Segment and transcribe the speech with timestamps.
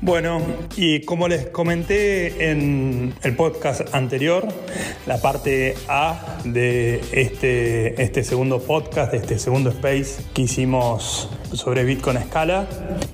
[0.00, 0.40] Bueno,
[0.76, 4.46] y como les comenté en el podcast anterior,
[5.06, 11.82] la parte A de este, este segundo podcast, de este segundo space que hicimos sobre
[11.82, 12.68] Bitcoin a escala,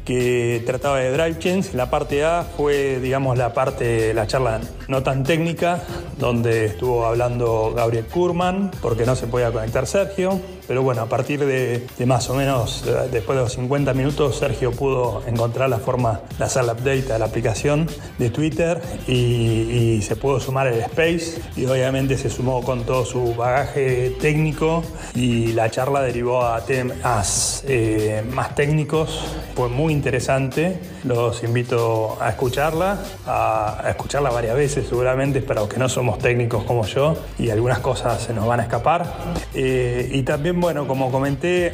[0.04, 1.72] que trataba de drive chains.
[1.72, 5.82] La parte A fue, digamos, la parte, la charla no tan técnica,
[6.18, 10.40] donde estuvo hablando Gabriel Kurman, porque no se podía conectar Sergio.
[10.66, 15.22] Pero bueno, a partir de, más o menos, después de los 50 minutos, Sergio pudo
[15.26, 17.86] encontrar la forma de hacer la update a la aplicación
[18.18, 23.34] de Twitter y, se pudo sumar el Space y obviamente se sumó con todo su
[23.34, 24.82] bagaje técnico
[25.14, 29.24] y la charla derivó a temas eh, más técnicos.
[29.54, 30.80] Fue muy interesante.
[31.04, 36.64] Los invito a escucharla, a, escucharla varias veces seguramente para los que no somos técnicos
[36.64, 39.06] como yo y algunas cosas se nos van a escapar.
[39.54, 41.72] Eh, y también bueno, como comenté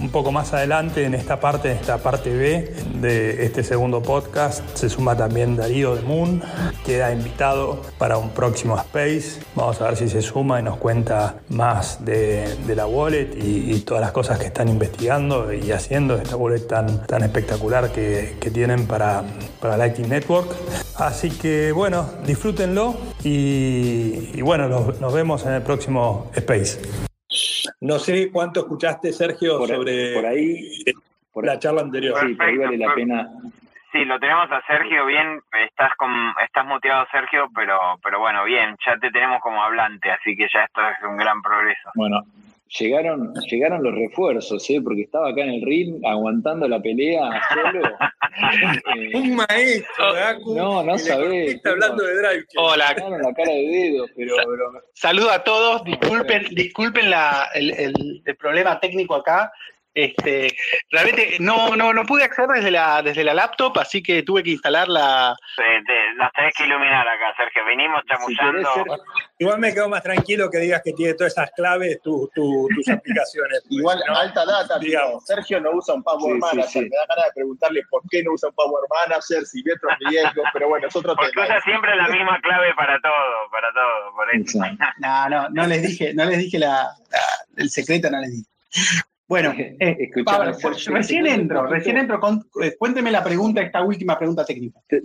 [0.00, 4.62] un poco más adelante en esta parte, en esta parte B de este segundo podcast,
[4.74, 6.42] se suma también Darío de Moon,
[6.84, 9.40] queda invitado para un próximo Space.
[9.54, 14.00] Vamos a ver si se suma y nos cuenta más de, la wallet y, todas
[14.00, 19.24] las cosas que están investigando y haciendo esta wallet tan, tan espectacular que, tienen para,
[19.60, 20.48] para Lightning Network.
[20.96, 26.80] Así que bueno, disfrútenlo y, bueno, nos vemos en el próximo Space.
[27.80, 30.70] No sé cuánto escuchaste, Sergio, sobre por ahí,
[31.42, 32.18] la charla anterior.
[32.20, 33.28] Sí, vale la pena.
[33.92, 35.40] Sí, lo tenemos a Sergio bien.
[35.68, 36.10] Estás con,
[36.44, 38.76] estás muteado, Sergio, pero, pero bueno, bien.
[38.84, 41.90] Ya te tenemos como hablante, así que ya esto es un gran progreso.
[41.94, 42.20] Bueno,
[42.68, 44.80] llegaron, llegaron los refuerzos, ¿eh?
[44.82, 47.82] porque estaba acá en el ring aguantando la pelea solo.
[49.14, 50.38] un maestro, ¿verdad?
[50.46, 51.54] No, no sabés.
[51.54, 52.44] Está hablando de Drive.
[52.56, 52.94] Hola.
[52.94, 54.34] la cara de dedo, pero,
[54.92, 55.84] Saludo a todos.
[55.84, 59.52] Disculpen, disculpen la, el, el, el problema técnico acá.
[59.96, 60.54] Este,
[60.90, 64.50] realmente no, no, no pude acceder desde la, desde la laptop, así que tuve que
[64.50, 65.34] instalar la.
[65.56, 65.62] Sí,
[66.18, 67.64] las tenés que iluminar acá, Sergio.
[67.64, 68.84] Venimos chamullando.
[69.38, 72.28] Igual me quedo más tranquilo que digas que tiene todas esas claves tus
[72.90, 73.62] aplicaciones.
[73.62, 75.24] Pues, Igual, alta data, digamos.
[75.24, 76.82] Sergio no usa un Power Manager.
[76.82, 79.94] Me da ganas de preguntarle por qué no usa un Power Manager, si ve otros
[80.10, 84.14] riesgos, pero bueno, es otro Porque usa siempre la misma clave para todo, para todo,
[84.14, 84.58] por eso.
[84.98, 86.90] No, no, no les dije, no les dije la,
[87.56, 88.50] el secreto, no les dije.
[89.28, 90.10] Bueno, eh,
[90.88, 92.20] recién entro, recién entro.
[92.62, 94.80] Eh, cuénteme la pregunta, esta última pregunta técnica.
[94.88, 95.02] Te,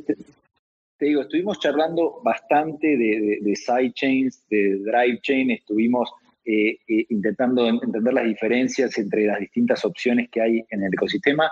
[0.99, 6.11] digo, estuvimos charlando bastante de, de, sidechains, de drive chain, estuvimos
[6.45, 6.77] eh,
[7.09, 11.49] intentando entender las diferencias entre las distintas opciones que hay en el ecosistema.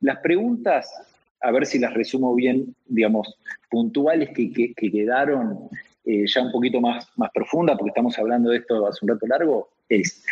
[0.00, 0.88] Las preguntas,
[1.40, 3.36] a ver si las resumo bien, digamos,
[3.68, 5.68] puntuales que, quedaron
[6.04, 9.70] ya un poquito más, más profundas, porque estamos hablando de esto hace un rato largo,
[9.88, 10.22] es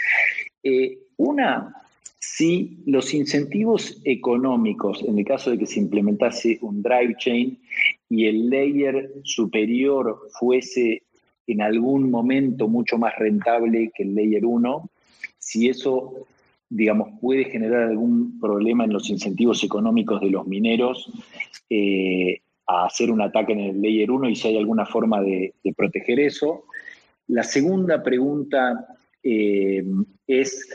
[0.63, 1.75] eh, una,
[2.19, 7.59] si los incentivos económicos, en el caso de que se implementase un drive chain
[8.09, 11.03] y el layer superior fuese
[11.47, 14.91] en algún momento mucho más rentable que el layer 1,
[15.39, 16.27] si eso,
[16.69, 21.11] digamos, puede generar algún problema en los incentivos económicos de los mineros
[21.69, 25.53] eh, a hacer un ataque en el layer 1 y si hay alguna forma de
[25.77, 26.65] proteger eso.
[27.27, 28.87] La segunda pregunta
[29.23, 29.85] eh,
[30.27, 30.69] es,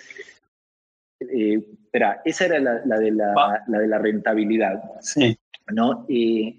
[1.20, 4.82] eh, espera, esa era la, de la, de la, rentabilidad.
[5.02, 5.38] Sí.
[5.74, 6.06] ¿no?
[6.10, 6.56] Eh,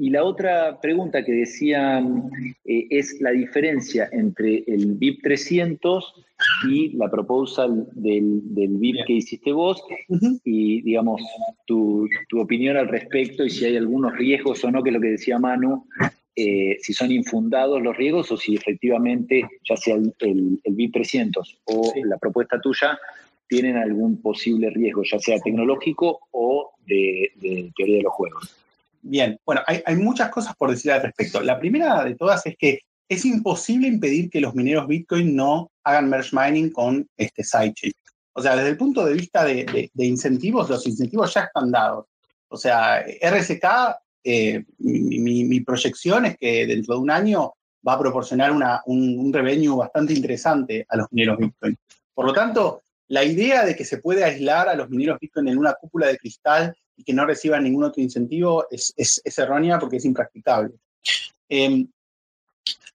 [0.00, 2.00] y la otra pregunta que decía
[2.64, 6.14] es la diferencia entre el VIP 300
[6.68, 9.82] y la proposal del, del VIP que hiciste vos
[10.44, 11.20] y, digamos,
[11.66, 15.00] tu, tu, opinión al respecto y si hay algunos riesgos o no, que es lo
[15.00, 15.86] que decía Manu,
[16.36, 21.58] eh, si son infundados los riesgos o si efectivamente, ya sea el, el, BIP 300
[21.64, 22.96] o la propuesta tuya,
[23.48, 27.32] tienen algún posible riesgo, ya sea tecnológico o de,
[27.76, 28.56] teoría de los juegos.
[29.02, 31.40] Bien, bueno, hay, muchas cosas por decir al respecto.
[31.40, 36.10] La primera de todas es que es imposible impedir que los mineros Bitcoin no hagan
[36.10, 37.92] merge mining con este sidechain.
[38.34, 42.06] O sea, desde el punto de vista de, incentivos, los incentivos ya están dados.
[42.48, 43.64] O sea, RSK
[44.24, 47.54] eh, mi, proyección es que dentro de un año
[47.86, 48.52] va a proporcionar
[48.86, 51.76] un, revenue bastante interesante a los mineros Bitcoin.
[52.14, 55.58] Por lo tanto, la idea de que se puede aislar a los mineros Bitcoin en
[55.58, 58.94] una cúpula de cristal y que no reciban ningún otro incentivo es,
[59.36, 60.74] errónea porque es impracticable.
[61.48, 61.88] Em,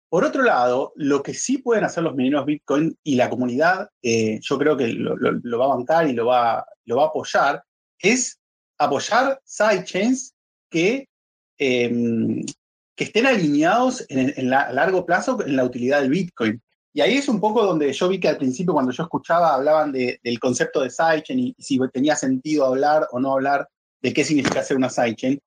[0.10, 4.40] por otro lado, lo que sí pueden hacer los mineros Bitcoin y la comunidad, eh,
[4.42, 6.66] yo creo que lo, va a bancar y lo va, a
[7.06, 7.64] apoyar,
[8.00, 8.40] es
[8.78, 10.36] apoyar sidechains
[10.70, 11.08] que
[11.58, 12.44] Em,
[12.96, 16.62] que estén alineados en, a largo plazo en la utilidad del Bitcoin.
[16.94, 19.92] Y ahí es un poco donde yo vi que al principio cuando yo escuchaba hablaban
[19.92, 23.68] del concepto de sidechain y, si tenía sentido hablar o no hablar
[24.00, 25.42] de qué significa ser una sidechain.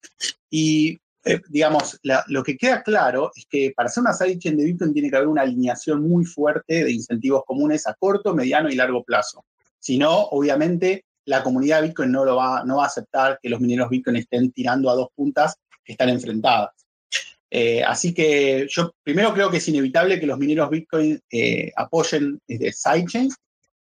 [0.51, 4.93] Y, eh, digamos, lo que queda claro es que para ser una sidechain de Bitcoin
[4.93, 9.05] tiene que haber una alineación muy fuerte de incentivos comunes a corto, mediano y largo
[9.05, 9.45] plazo.
[9.79, 13.61] Si no, obviamente, la comunidad Bitcoin no, lo va, no va a aceptar que los
[13.61, 16.71] mineros Bitcoin estén tirando a dos puntas que están enfrentadas.
[17.51, 22.41] Eh, así que yo primero creo que es inevitable que los mineros Bitcoin eh, apoyen
[22.49, 23.37] de sidechains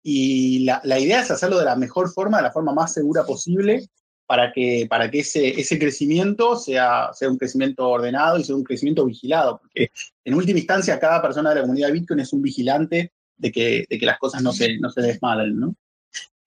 [0.03, 3.89] y la, idea es hacerlo de la mejor forma, de la forma más segura posible
[4.27, 8.63] para que, para que ese, ese crecimiento sea, sea un crecimiento ordenado y sea un
[8.63, 9.91] crecimiento vigilado, porque
[10.25, 13.99] en última instancia cada persona de la comunidad Bitcoin es un vigilante de que, de
[13.99, 15.59] que las cosas no se, no se desmadren.
[15.59, 15.75] ¿no?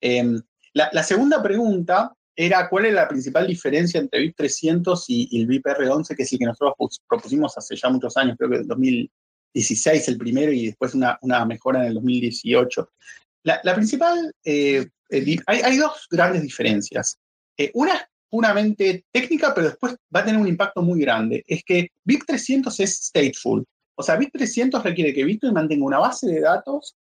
[0.00, 0.40] Em,
[0.72, 5.46] la, la, segunda pregunta era cuál es la principal diferencia entre BIP 300 y, el
[5.46, 8.68] BIP R11, que es el que nosotros propusimos hace ya muchos años, creo que en
[8.68, 12.90] 2016 el primero y después una, una mejora en el 2018.
[13.44, 17.18] La, la principal, eh, eh, hay, hay, dos grandes diferencias.
[17.58, 21.44] Eh, una es puramente técnica, pero después va a tener un impacto muy grande.
[21.46, 23.64] Es que BIP 300 es stateful.
[23.94, 26.96] O sea, BIP 300 requiere que Bitcoin mantenga una base de datos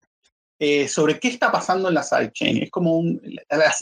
[0.59, 2.63] eh, sobre qué está pasando en la sidechain.
[2.63, 3.81] Es como un, las,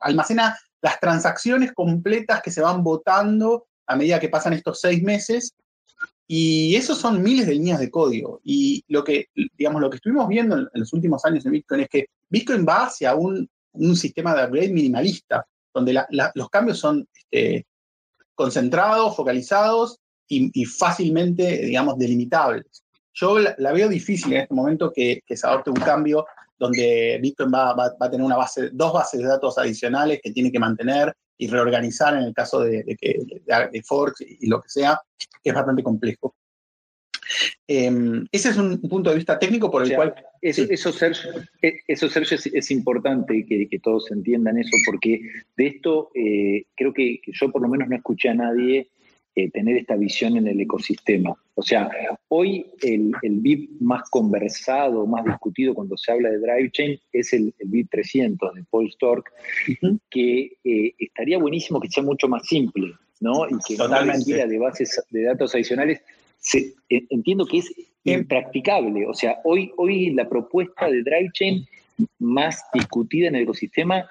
[0.00, 5.54] almacena las transacciones completas que se van votando a medida que pasan estos seis meses.
[6.26, 8.40] Y esos son miles de líneas de código.
[8.44, 9.26] Y lo que,
[9.56, 12.86] digamos, lo que estuvimos viendo en, los últimos años en Bitcoin es que Bitcoin va
[12.86, 16.02] hacia un, un sistema de upgrade minimalista, donde
[16.34, 17.66] los cambios son este,
[18.34, 22.84] concentrados, focalizados y, y, fácilmente, digamos, delimitables.
[23.20, 26.24] Yo la, veo difícil en este momento que, se adopte un cambio
[26.56, 30.58] donde Bitcoin va, a tener una base, dos bases de datos adicionales que tiene que
[30.60, 33.18] mantener y reorganizar en el caso de, que,
[33.72, 35.00] de, forks y lo que sea,
[35.42, 36.36] que es bastante complejo.
[37.66, 40.14] Em, ese es un punto de vista técnico por el cual...
[40.40, 45.20] Eso, eso, Sergio, eh, eso, Sergio es, importante que, todos entiendan eso, porque
[45.56, 48.88] de esto eh, creo que, yo por lo menos no escuché a nadie
[49.38, 51.32] eh, tener esta visión en el ecosistema.
[51.54, 51.88] O sea,
[52.26, 57.32] hoy el, el BIP más conversado, más discutido cuando se habla de drive chain es
[57.32, 59.32] el, el BIP 300 de Paul Stork,
[60.10, 63.46] que eh, estaría buenísimo que sea mucho más simple, ¿no?
[63.48, 64.44] Y que Totalmente.
[64.44, 66.00] no de bases de datos adicionales.
[66.40, 69.06] Se, eh, entiendo que es impracticable.
[69.06, 71.64] O sea, hoy, hoy la propuesta de drive chain
[72.18, 74.04] más discutida en el ecosistema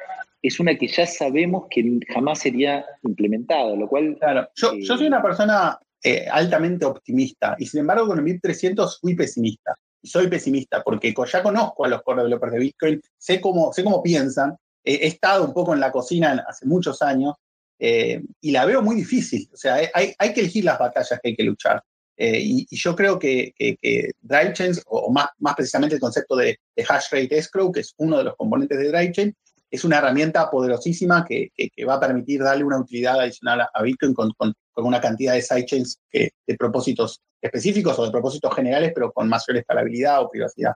[0.47, 4.17] es una que ya sabemos que jamás sería implementada, lo cual...
[4.19, 8.41] Claro, yo, yo soy una persona eh, altamente optimista y sin embargo con el BIP
[8.41, 9.75] 300 fui pesimista.
[10.01, 13.83] Y soy pesimista porque ya conozco a los core developers de Bitcoin, sé cómo, sé
[13.83, 17.35] cómo piensan, he estado un poco en la cocina hace muchos años
[17.79, 19.49] eh, y la veo muy difícil.
[19.51, 21.83] O sea, hay, hay, que elegir las batallas que hay que luchar.
[22.15, 24.11] Eh, y, y, yo creo que, que,
[24.53, 28.17] Chains, o, más, más precisamente el concepto de, de hash rate escrow, que es uno
[28.19, 29.35] de los componentes de Drive Chain,
[29.69, 31.51] es una herramienta poderosísima que,
[31.87, 34.33] va a permitir darle una utilidad adicional a, Bitcoin con,
[34.75, 39.57] una cantidad de sidechains que, de propósitos específicos o de propósitos generales, pero con mayor
[39.57, 40.73] escalabilidad o privacidad.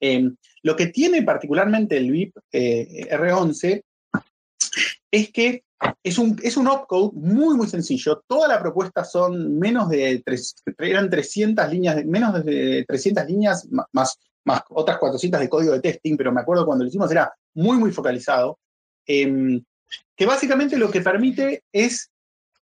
[0.00, 3.82] Em, lo que tiene particularmente el VIP eh, R11
[5.10, 5.62] es que
[6.02, 8.22] es un, es un opcode muy, muy sencillo.
[8.26, 14.18] Toda la propuesta son menos de, tres, eran 300 líneas, menos de 300 líneas más,
[14.44, 17.78] más otras 400 de código de testing, pero me acuerdo cuando lo hicimos era muy,
[17.78, 18.58] muy focalizado,
[19.06, 19.62] em,
[20.16, 22.10] que básicamente lo que permite es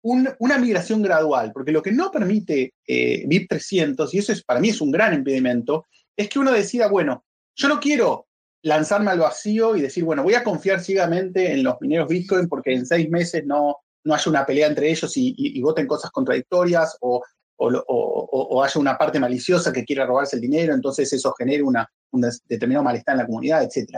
[0.06, 4.60] una migración gradual, porque lo que no permite eh, BIP 300, y eso es, para
[4.60, 5.86] mí es un gran impedimento,
[6.18, 7.24] es que uno decida, bueno,
[7.56, 8.27] yo no quiero
[8.63, 12.74] lanzarme al vacío y decir, bueno, voy a confiar ciegamente en los mineros Bitcoin porque
[12.74, 17.24] en seis meses no, no haya una pelea entre ellos y, voten cosas contradictorias o,
[17.57, 22.22] o, haya una parte maliciosa que quiera robarse el dinero, entonces eso genere una, un
[22.45, 23.98] determinado malestar en la comunidad, etc.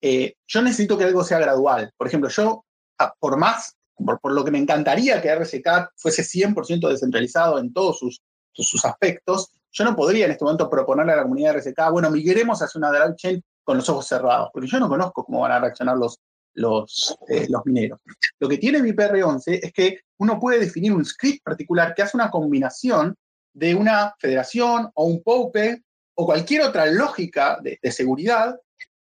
[0.00, 1.92] Eh, yo necesito que algo sea gradual.
[1.96, 2.64] Por ejemplo, yo,
[3.18, 8.22] por más, por, lo que me encantaría que RSK fuese 100% descentralizado en todos sus,
[8.52, 12.10] sus, aspectos, yo no podría en este momento proponerle a la comunidad de RSK, bueno,
[12.10, 15.52] migremos hacia una drive chain con los ojos cerrados, porque yo no conozco cómo van
[15.52, 16.18] a reaccionar los,
[16.56, 18.00] los, eh, los mineros.
[18.38, 22.16] Lo que tiene mi PR11 es que uno puede definir un script particular que hace
[22.16, 23.14] una combinación
[23.54, 25.82] de una federación o un POPE
[26.14, 28.58] o cualquier otra lógica de, de seguridad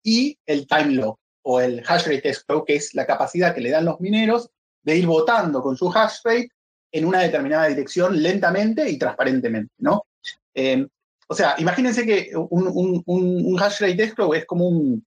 [0.03, 3.71] y el time lock o el hash rate escrow, que es la capacidad que le
[3.71, 4.49] dan los mineros
[4.83, 6.49] de ir votando con su hash rate
[6.91, 10.05] en una determinada dirección lentamente y transparentemente, ¿no?
[10.53, 10.85] Eh,
[11.27, 15.05] o sea, imagínense que un, un, hash rate escrow es como un,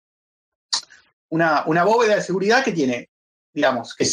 [1.30, 3.08] una, una, bóveda de seguridad que tiene,
[3.52, 4.06] digamos, que,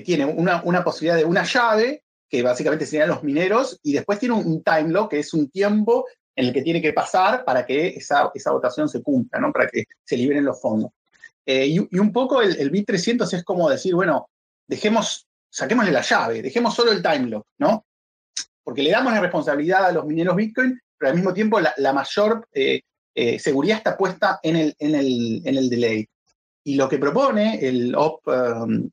[0.00, 4.34] tiene una, una, posibilidad de una llave, que básicamente serían los mineros, y después tiene
[4.34, 7.88] un time lock, que es un tiempo en el que tiene que pasar para que
[7.88, 9.52] esa, esa votación se cumpla, ¿no?
[9.52, 10.92] para que se liberen los fondos.
[11.44, 14.28] Eh, y, un poco el, el BIT 300 es como decir, bueno,
[14.68, 17.86] dejemos, saquémosle la llave, dejemos solo el time lock, ¿no?
[18.62, 22.46] Porque le damos la responsabilidad a los mineros Bitcoin, pero al mismo tiempo la, mayor
[22.52, 22.82] eh,
[23.14, 26.06] eh, seguridad está puesta en el, en, el, en el delay.
[26.68, 28.90] Y lo que propone el OP um,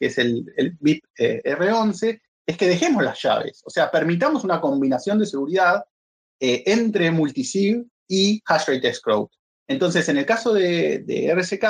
[0.00, 4.44] que es el, el BIP eh, R11, es que dejemos las llaves, o sea, permitamos
[4.44, 5.84] una combinación de seguridad
[6.38, 9.30] entre multisig y hashrate escrow.
[9.66, 11.64] Entonces, en el caso de, de RSK,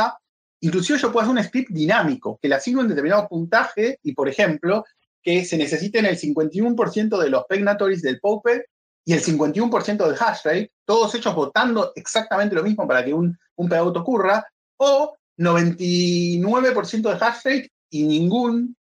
[0.60, 4.28] Inclusive yo puedo hacer un script dinámico que le asigno un determinado puntaje y, por
[4.28, 4.84] ejemplo,
[5.22, 8.64] que se necesiten el 51% de los pegnatories del POPE
[9.04, 13.38] y el 51% del hash rate, todos hechos votando exactamente lo mismo para que un,
[13.56, 14.44] un payout ocurra,
[14.78, 18.76] o 99% de hash rate y ningún,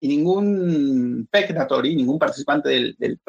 [0.00, 3.20] y ningún ningún participante del, del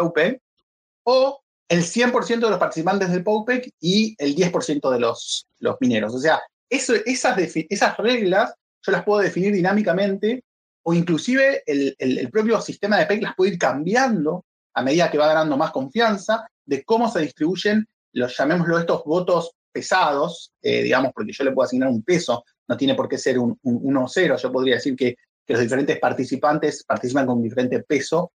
[1.03, 6.13] o el 100% de los participantes del POPEC y el 10% de los, los mineros.
[6.15, 8.53] O sea, esas, esas reglas
[8.86, 10.43] yo las puedo definir dinámicamente
[10.84, 15.27] o inclusive el, propio sistema de PEC las puede ir cambiando a medida que va
[15.27, 21.34] ganando más confianza de cómo se distribuyen los, llamémoslo, estos votos pesados, eh, digamos, porque
[21.34, 24.38] yo le puedo asignar un peso, no tiene por qué ser un 1 o 0,
[24.38, 25.16] yo podría decir que,
[25.50, 28.34] los diferentes participantes participan con diferente peso.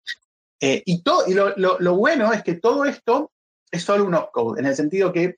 [0.61, 3.33] Eh, y y lo, lo, bueno es que todo esto
[3.69, 5.35] es solo un opcode, en el sentido que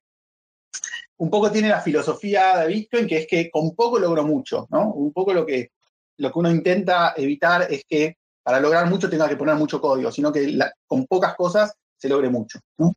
[1.17, 4.93] un poco tiene la filosofía de Bitcoin, que es que con poco logro mucho, ¿no?
[4.93, 5.71] Un poco lo que,
[6.19, 10.13] lo que uno intenta evitar es que para lograr mucho tenga que poner mucho código,
[10.13, 12.95] sino que con pocas cosas se logre mucho, ¿no?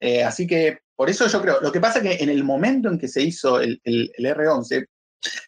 [0.00, 2.88] Eh, así que por eso yo creo, lo que pasa es que en el momento
[2.88, 4.86] en que se hizo el, el, R11,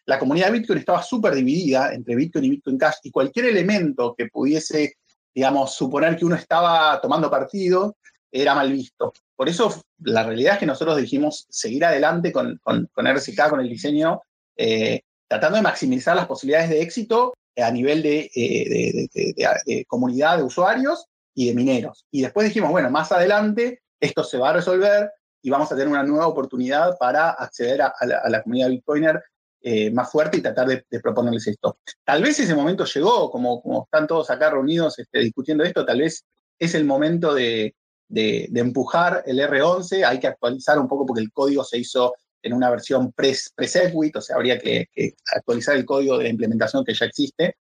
[0.05, 4.15] la comunidad de Bitcoin estaba súper dividida entre Bitcoin y Bitcoin Cash y cualquier elemento
[4.17, 4.93] que pudiese,
[5.33, 7.95] digamos, suponer que uno estaba tomando partido
[8.31, 9.13] era mal visto.
[9.35, 13.59] Por eso la realidad es que nosotros dijimos seguir adelante con, con, con RCK, con
[13.59, 14.21] el diseño,
[14.55, 19.33] eh, tratando de maximizar las posibilidades de éxito a nivel eh, de,
[19.65, 22.05] de, comunidad de usuarios y de mineros.
[22.11, 25.87] Y después dijimos, bueno, más adelante esto se va a resolver y vamos a tener
[25.87, 29.23] una nueva oportunidad para acceder a, la, comunidad Bitcoiner
[29.61, 31.79] eh, más fuerte y tratar de, proponerles esto.
[32.05, 35.99] Tal vez ese momento llegó, como, como están todos acá reunidos este, discutiendo esto, tal
[35.99, 36.25] vez
[36.57, 37.75] es el momento de,
[38.09, 42.69] empujar el R11, hay que actualizar un poco porque el código se hizo en una
[42.69, 44.87] versión pre-Segwit, o sea, habría que,
[45.35, 47.57] actualizar el código de la implementación que ya existe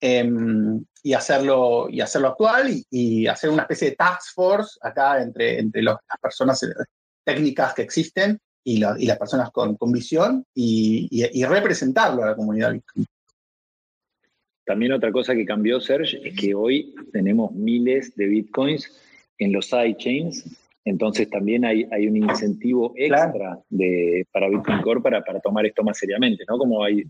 [0.00, 5.58] em, y, hacerlo, y hacerlo actual y, hacer una especie de task force acá entre,
[5.58, 6.68] entre las personas eh,
[7.24, 13.06] técnicas que existen y, las personas con, con visión y, representarlo a la comunidad Bitcoin.
[14.64, 18.92] También otra cosa que cambió, Serge, es que hoy tenemos miles de bitcoins
[19.38, 20.44] en los sidechains,
[20.84, 25.82] entonces también hay, hay un incentivo extra de, para Bitcoin Core para, para, tomar esto
[25.82, 26.58] más seriamente, ¿no?
[26.58, 27.04] Como hay...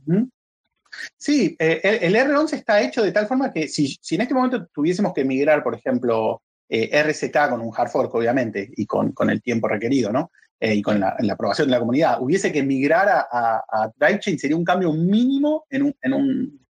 [1.16, 4.66] Sí, eh, el, R11 está hecho de tal forma que si, si, en este momento
[4.72, 9.30] tuviésemos que migrar, por ejemplo, eh, RCK con un hard fork, obviamente, y con, con
[9.30, 10.30] el tiempo requerido, ¿no?
[10.60, 14.56] Eh, y con la, aprobación de la comunidad, hubiese que migrar a, a, DriveChain, sería
[14.56, 16.66] un cambio mínimo en un, en un,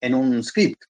[0.00, 0.82] en un script.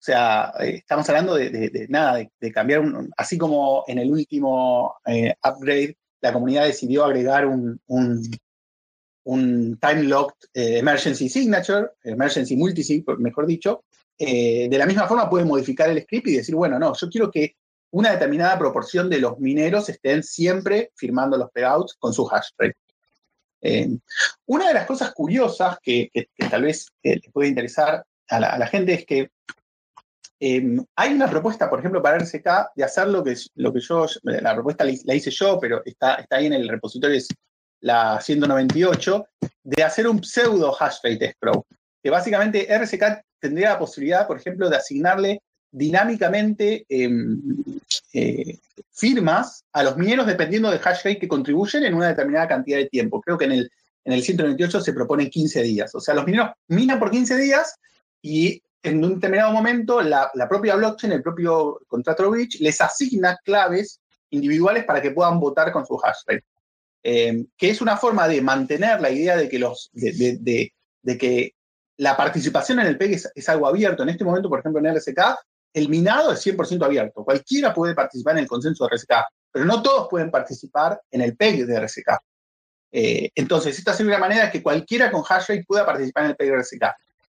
[0.00, 4.94] O sea, eh, estamos hablando de, nada, de, cambiar, un, así como en el último
[5.04, 13.04] eh, upgrade la comunidad decidió agregar un, un, time locked eh, emergency signature, emergency multisig,
[13.18, 13.84] mejor dicho,
[14.18, 17.56] de la misma forma puede modificar el script y decir, bueno, no, yo quiero que
[17.92, 22.76] una determinada proporción de los mineros estén siempre firmando los payouts con su hash rate.
[24.46, 26.10] una de las cosas curiosas que,
[26.50, 29.30] tal vez les puede interesar a la, gente es que
[30.42, 34.06] Em, hay una propuesta, por ejemplo, para RCK de hacer lo que, lo que yo,
[34.22, 37.28] la propuesta la, hice yo, pero está, está ahí en el repositorio, es
[37.80, 39.26] la 198,
[39.62, 41.62] de hacer un pseudo hash rate scroll.
[42.02, 47.40] Que básicamente RCK tendría la posibilidad, por ejemplo, de asignarle dinámicamente em,
[48.12, 48.58] eh,
[48.92, 53.20] firmas a los mineros dependiendo del hash que contribuyen en una determinada cantidad de tiempo.
[53.20, 53.70] Creo que en el,
[54.04, 55.94] en el 198 se proponen 15 días.
[55.94, 57.76] O sea, los mineros minan por 15 días
[58.22, 64.00] y en un determinado momento la, propia blockchain, el propio contrato bridge, les asigna claves
[64.30, 66.38] individuales para que puedan votar con su hash.
[67.02, 70.72] Eh, que es una forma de mantener la idea de que, los, de,
[71.18, 71.54] que
[71.96, 74.02] la participación en el PEG es, algo abierto.
[74.02, 75.18] En este momento, por ejemplo, en RSK,
[75.72, 77.24] el minado es 100% abierto.
[77.24, 79.12] Cualquiera puede participar en el consenso de RSK,
[79.52, 82.18] pero no todos pueden participar en el PEG de RSK.
[82.92, 86.30] Eh, entonces, esta sería una manera de que cualquiera con hash rate pueda participar en
[86.30, 86.84] el PEG de RSK.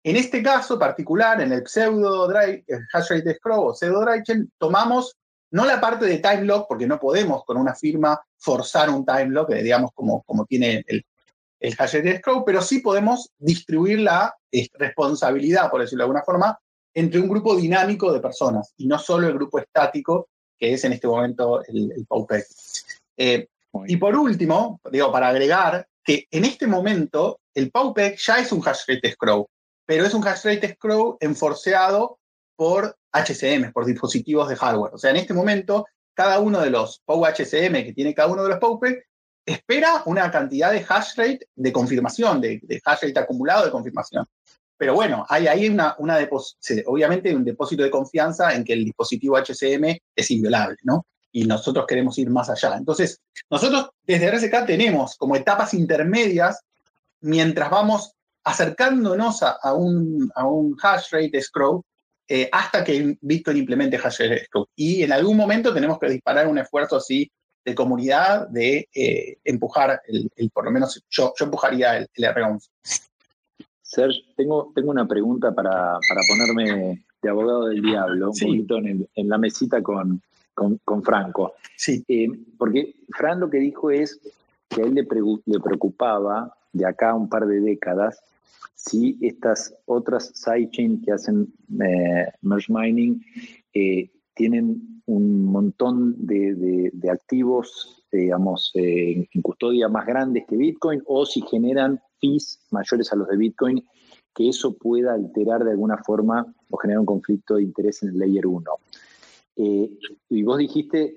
[0.04, 4.24] En este caso particular, en el pseudo drive, el hashrate scroll o pseudo drive
[4.58, 5.16] tomamos
[5.52, 9.28] no la parte de time lock, porque no podemos con una firma forzar un time
[9.28, 11.06] lock, eh, digamos, como, como tiene el,
[11.60, 16.60] el rate escrow, pero sí podemos distribuir la eh, responsabilidad, por decirlo de alguna forma,
[16.94, 20.30] entre un grupo dinámico de personas y no solo el grupo estático,
[20.60, 22.46] que es en este momento el, el POPEC.
[23.18, 23.48] Eh,
[23.88, 28.62] y por último, digo, para agregar que en este momento el POPEC ya es un
[28.66, 29.46] hash rate scroll,
[29.86, 32.20] pero es un hash rate scroll enforceado
[32.56, 34.94] por HCM, por dispositivos de hardware.
[34.94, 38.44] O sea, en este momento, cada uno de los POW HCM que tiene cada uno
[38.44, 39.08] de los POPEC
[39.46, 44.26] espera una cantidad de hash rate de confirmación, de, de hash rate acumulado de confirmación.
[44.82, 45.96] Pero bueno, hay ahí una,
[46.88, 51.06] obviamente un depósito de confianza en que el dispositivo HCM es inviolable, ¿no?
[51.32, 52.78] Y nosotros queremos ir más allá.
[52.78, 56.62] Entonces, nosotros desde RSK tenemos como etapas intermedias
[57.20, 61.84] mientras vamos acercándonos a, un, a un hash rate scroll
[62.28, 64.66] eh, hasta que Bitcoin implemente hash rate scroll.
[64.76, 67.32] Y en algún momento tenemos que disparar un esfuerzo así
[67.64, 72.68] de comunidad de eh, empujar, el, por lo menos yo, yo empujaría el, el R11.
[73.92, 79.38] Serge, tengo, tengo una pregunta para, ponerme de abogado del diablo, un poquito en, la
[79.38, 80.22] mesita con,
[80.54, 81.56] con, Franco.
[81.76, 82.02] Sí.
[82.08, 84.22] Eh, porque Fran lo que dijo es
[84.70, 85.06] que a él le,
[85.46, 88.24] le preocupaba de acá a un par de décadas
[88.76, 93.22] si estas otras sidechains que hacen eh, merge mining
[93.74, 101.42] eh, tienen un montón de, activos, digamos, en custodia más grandes que Bitcoin o si
[101.42, 103.84] generan fees mayores a los de Bitcoin,
[104.34, 108.20] que eso pueda alterar de alguna forma o generar un conflicto de interés en el
[108.20, 108.64] layer 1.
[109.58, 109.92] Eh,
[110.30, 111.16] y vos dijiste,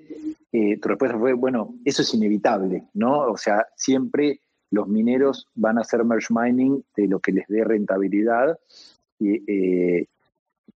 [0.51, 3.31] eh, tu respuesta fue, bueno, eso es inevitable, ¿no?
[3.31, 7.63] O sea, siempre los mineros van a hacer merge mining de lo que les dé
[7.63, 8.59] rentabilidad,
[9.19, 10.05] eh,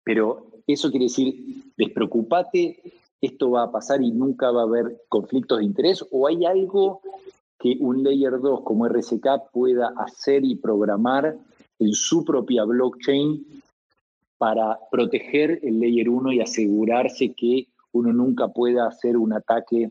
[0.09, 1.35] pero eso quiere decir,
[1.77, 2.81] despreocupate,
[3.21, 7.03] esto va a pasar y nunca va a haber conflictos de interés, o hay algo
[7.59, 11.37] que un layer 2 como RSK pueda hacer y programar
[11.79, 13.61] en su propia blockchain
[14.39, 19.91] para proteger el layer 1 y asegurarse que uno nunca pueda hacer un ataque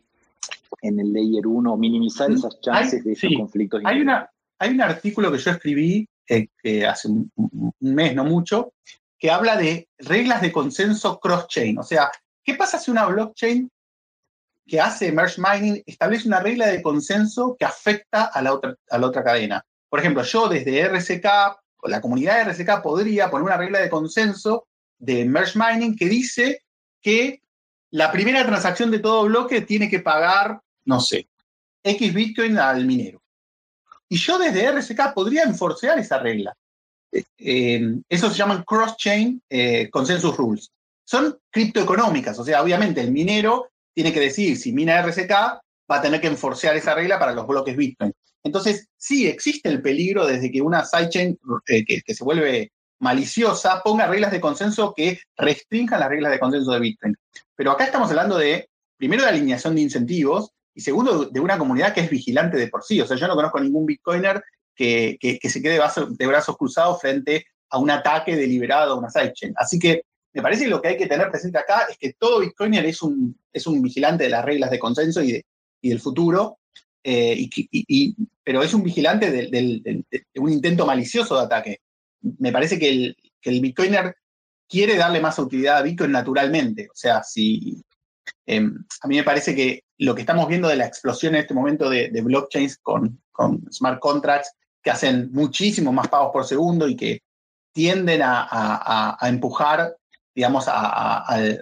[0.82, 3.82] en el layer 1 o minimizar esas chances de esos conflictos.
[3.84, 7.30] Hay, una, hay un artículo que yo escribí eh, hace un,
[7.78, 8.72] mes, no mucho,
[9.18, 11.78] que habla de reglas de consenso cross-chain.
[11.78, 12.10] O sea,
[12.44, 13.70] ¿qué pasa si una blockchain
[14.68, 18.98] que hace merge mining establece una regla de consenso que afecta a la otra, a
[18.98, 19.64] la otra cadena.
[19.88, 21.24] Por ejemplo, yo desde RSK,
[21.84, 26.62] la comunidad de RSK podría poner una regla de consenso de merge mining que dice
[27.00, 27.40] que
[27.90, 31.28] la primera transacción de todo bloque tiene que pagar, no sé,
[31.82, 33.22] X Bitcoin al minero.
[34.10, 36.54] Y yo desde RSK podría enforcear esa regla.
[37.12, 40.70] Eh, eso se llaman cross-chain eh, consensus rules.
[41.04, 45.30] Son criptoeconómicas, o sea, obviamente el minero tiene que decir si mina RSK,
[45.90, 48.12] va a tener que enforcear esa regla para los bloques Bitcoin.
[48.44, 54.06] Entonces, sí, existe el peligro desde que una sidechain eh, que, se vuelve maliciosa ponga
[54.06, 57.16] reglas de consenso que restrinjan las reglas de consenso de Bitcoin.
[57.54, 61.94] Pero acá estamos hablando de, primero, de alineación de incentivos y segundo, de una comunidad
[61.94, 63.00] que es vigilante de por sí.
[63.00, 64.42] O sea, yo no conozco ningún Bitcoiner
[64.78, 69.52] que, se quede de brazos cruzados frente a un ataque deliberado a una sidechain.
[69.56, 72.40] Así que me parece que lo que hay que tener presente acá es que todo
[72.40, 75.46] Bitcoiner es un, es un vigilante de las reglas de consenso y, de,
[75.80, 76.58] y del futuro,
[77.02, 80.04] eh, y, pero es un vigilante de,
[80.36, 81.80] un intento malicioso de ataque.
[82.38, 84.14] Me parece que el, que el Bitcoiner
[84.68, 86.88] quiere darle más utilidad a Bitcoin naturalmente.
[86.88, 87.82] O sea, si
[88.46, 91.54] em, a mí me parece que lo que estamos viendo de la explosión en este
[91.54, 96.96] momento de, blockchains con, con, smart contracts que hacen muchísimo más pagos por segundo y
[96.96, 97.20] que
[97.72, 99.96] tienden a, a, a empujar
[100.38, 101.60] digamos, al,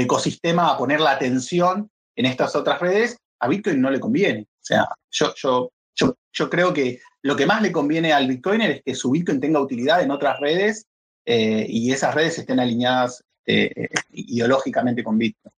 [0.00, 4.40] ecosistema a poner la atención en estas otras redes, a Bitcoin no le conviene.
[4.40, 5.70] O sea, yo, yo,
[6.32, 9.60] yo, creo que lo que más le conviene al Bitcoiner es que su Bitcoin tenga
[9.60, 10.86] utilidad en otras redes
[11.24, 15.54] eh, y esas redes estén alineadas eh, ideológicamente con Bitcoin.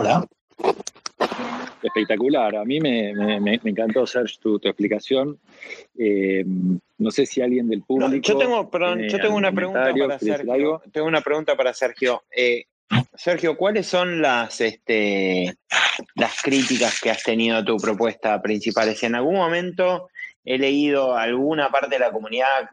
[0.00, 0.24] Hola.
[1.82, 3.10] Espectacular, a mí me,
[3.64, 5.40] encantó, Serge, tu, explicación.
[5.98, 6.44] Eh,
[6.98, 8.14] no sé si alguien del público.
[8.22, 8.70] yo tengo,
[9.08, 10.80] yo tengo una pregunta para Sergio.
[10.92, 12.22] Tengo una pregunta para Sergio.
[12.30, 12.66] Eh,
[13.12, 15.56] Sergio, ¿cuáles son las, este,
[16.14, 18.94] las críticas que has tenido a tu propuesta principal?
[18.94, 20.10] Si en algún momento
[20.44, 22.70] he leído alguna parte de la comunidad,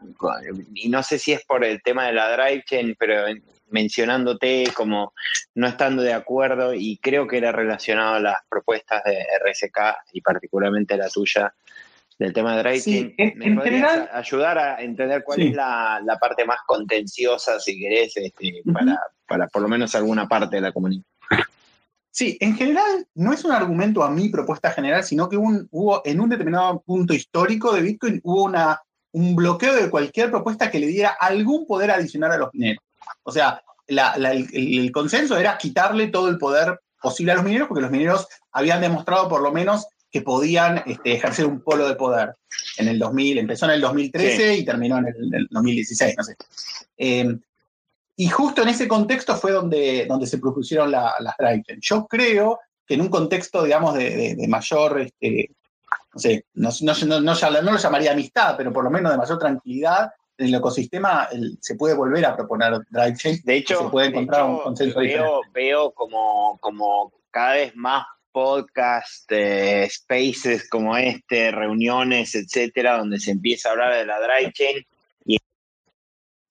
[0.74, 3.26] y no sé si es por el tema de la drive chain, pero
[3.68, 5.12] mencionándote como
[5.54, 9.78] no estando de acuerdo y creo que era relacionado a las propuestas de RSK
[10.12, 11.54] y particularmente la tuya
[12.18, 13.12] del tema de rating.
[13.36, 18.98] ¿Me podrías ayudar a entender cuál es la, parte más contenciosa, si querés, este, para,
[19.26, 21.04] para por lo menos alguna parte de la comunidad?
[22.16, 26.18] Sí, en general no es un argumento a mi propuesta general, sino que hubo en
[26.18, 28.80] un determinado punto histórico de Bitcoin hubo una,
[29.12, 32.82] un bloqueo de cualquier propuesta que le diera algún poder adicional a los mineros.
[33.22, 37.90] O sea, el, consenso era quitarle todo el poder posible a los mineros porque los
[37.90, 42.34] mineros habían demostrado por lo menos que podían este, ejercer un polo de poder.
[42.78, 46.36] En el 2000, empezó en el 2013 y terminó en el, 2016, no sé.
[46.96, 47.36] Eh,
[48.16, 52.94] y justo en ese contexto fue donde, donde se propusieron las drive Yo creo que
[52.94, 55.50] en un contexto, digamos, de, mayor, este,
[56.14, 60.10] no sé, no, no, no, lo llamaría amistad, pero por lo menos de mayor tranquilidad,
[60.38, 61.28] en el ecosistema
[61.60, 63.40] se puede volver a proponer drive chain.
[63.44, 69.30] De hecho, se puede encontrar un consenso veo, Veo como, como cada vez más podcast,
[69.32, 74.86] eh, spaces como este, reuniones, etcétera, donde se empieza a hablar de la drive chain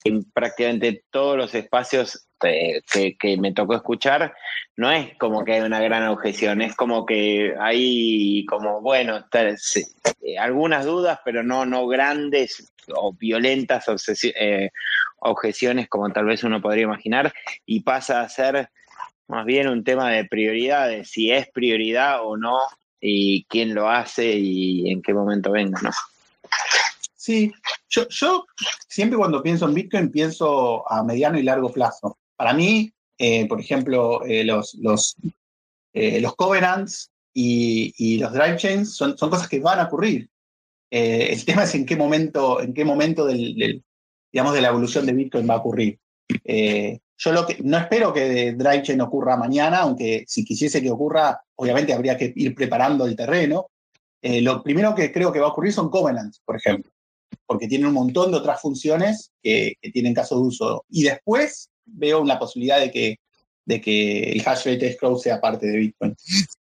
[0.05, 2.81] en prácticamente todos los espacios eh,
[3.19, 4.35] que, me tocó escuchar,
[4.77, 10.37] no es como que hay una gran objeción, es como que hay como, bueno, eh,
[10.37, 13.85] algunas dudas, pero no, no grandes o violentas
[14.23, 14.69] eh,
[15.19, 17.33] objeciones como tal vez uno podría imaginar,
[17.65, 18.69] y pasa a ser
[19.27, 22.59] más bien un tema de prioridades, si es prioridad o no,
[23.01, 25.89] y quién lo hace y en qué momento venga, ¿no?
[27.25, 27.51] Sí,
[27.89, 28.45] yo,
[28.87, 32.19] siempre cuando pienso en Bitcoin pienso a mediano y largo plazo.
[32.35, 35.15] Para mí, eh, por ejemplo, eh, los, los,
[35.93, 40.29] eh, los covenants y, los drive chains son, son cosas que van a ocurrir.
[40.91, 43.83] el tema es en qué momento, en qué momento del,
[44.31, 45.97] digamos, de la evolución de Bitcoin va a ocurrir.
[46.29, 51.41] yo lo que, no espero que drive chain ocurra mañana, aunque si quisiese que ocurra,
[51.55, 53.71] obviamente habría que ir preparando el terreno.
[54.21, 56.94] lo primero que creo que va a ocurrir son covenants, por ejemplo
[57.45, 60.85] porque tiene un montón de otras funciones que, tienen caso de uso.
[60.89, 63.19] Y después veo una posibilidad de que,
[63.65, 66.15] de que el hash rate escrow sea parte de Bitcoin.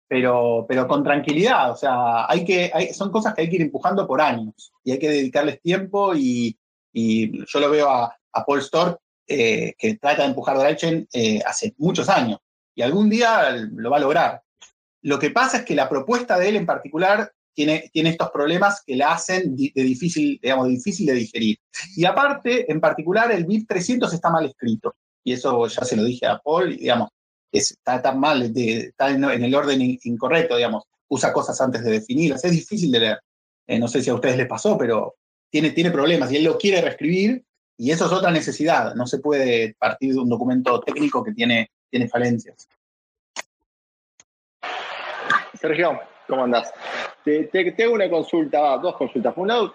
[0.08, 4.06] Pero, pero con tranquilidad, o sea, hay que, son cosas que hay que ir empujando
[4.06, 6.56] por años y hay que dedicarles tiempo y,
[6.96, 12.08] yo lo veo a, Paul Stork eh, que trata de empujar Drivechain eh, hace muchos
[12.08, 12.38] años
[12.74, 14.42] y algún día lo va a lograr.
[15.02, 18.96] Lo que pasa es que la propuesta de él en particular tiene, estos problemas que
[18.96, 21.58] la hacen de difícil, digamos, difícil de digerir.
[21.96, 24.94] Y aparte, en particular, el BIP 300 está mal escrito.
[25.22, 27.08] Y eso ya se lo dije a Paul, digamos,
[27.50, 32.52] está tan mal, está en, el orden incorrecto, digamos, usa cosas antes de definirlas, es
[32.52, 33.20] difícil de leer.
[33.66, 35.14] Eh, no sé si a ustedes les pasó, pero
[35.50, 37.42] tiene, tiene problemas y él lo quiere reescribir
[37.78, 38.94] y eso es otra necesidad.
[38.94, 42.68] No se puede partir de un documento técnico que tiene, tiene falencias.
[45.58, 46.72] Sergio, ¿cómo andás?
[47.24, 49.34] Te, te, hago una consulta, dos consultas.
[49.34, 49.74] Por un lado,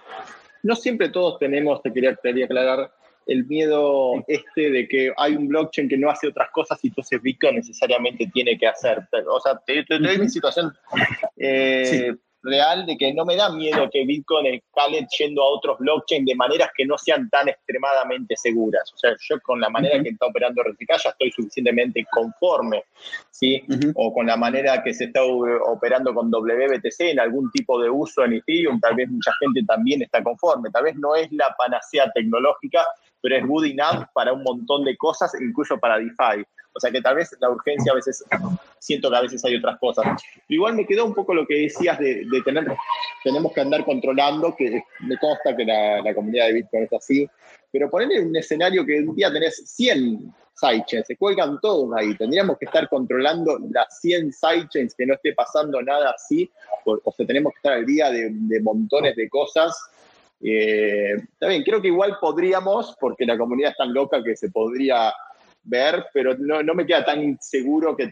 [0.64, 2.92] no siempre todos tenemos, te quería, quería aclarar,
[3.30, 7.22] el miedo este de que hay un blockchain que no hace otras cosas y entonces
[7.22, 9.08] Bitcoin necesariamente tiene que hacer.
[9.28, 10.74] O sea, te, doy mi situación.
[11.38, 16.26] Eh, real de que no me da miedo que Bitcoin escale yendo a otros blockchain
[16.26, 18.92] de maneras que no sean tan extremadamente seguras.
[18.94, 22.84] O sea, yo con la manera que está operando RTK ya estoy suficientemente conforme,
[23.32, 23.64] ¿sí?
[23.96, 28.24] O con la manera que se está operando con WBTC en algún tipo de uso
[28.24, 30.70] en Ethereum, tal vez mucha gente también está conforme.
[30.72, 32.86] Tal vez no es la panacea tecnológica,
[33.22, 36.46] pero es good enough para un montón de cosas, incluso para DeFi.
[36.80, 38.24] O sea que tal vez la urgencia a veces,
[38.80, 40.06] siento que a veces hay otras cosas.
[40.48, 42.68] Igual me quedó un poco lo que decías de, tener,
[43.22, 47.30] tenemos que andar controlando, que me consta que la, comunidad de Bitcoin es así,
[47.70, 52.58] pero ponerle un escenario que un día tenés 100 sidechains, se cuelgan todos ahí, tendríamos
[52.58, 56.50] que estar controlando las 100 sidechains, que no esté pasando nada así,
[56.86, 59.78] o, sea, tenemos que estar al día de, montones de cosas.
[60.42, 65.14] Eh, bien, creo que igual podríamos, porque la comunidad es tan loca que se podría
[65.64, 68.10] ver, pero no, no me queda tan seguro que,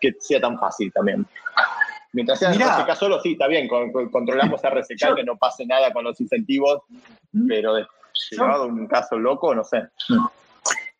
[0.00, 1.26] que sea tan fácil también.
[2.12, 6.20] Mientras sea RSK solo, sí, está bien, controlamos RSK, que no pase nada con los
[6.20, 6.82] incentivos,
[7.46, 7.76] pero
[8.30, 9.82] llevado un caso loco, no sé.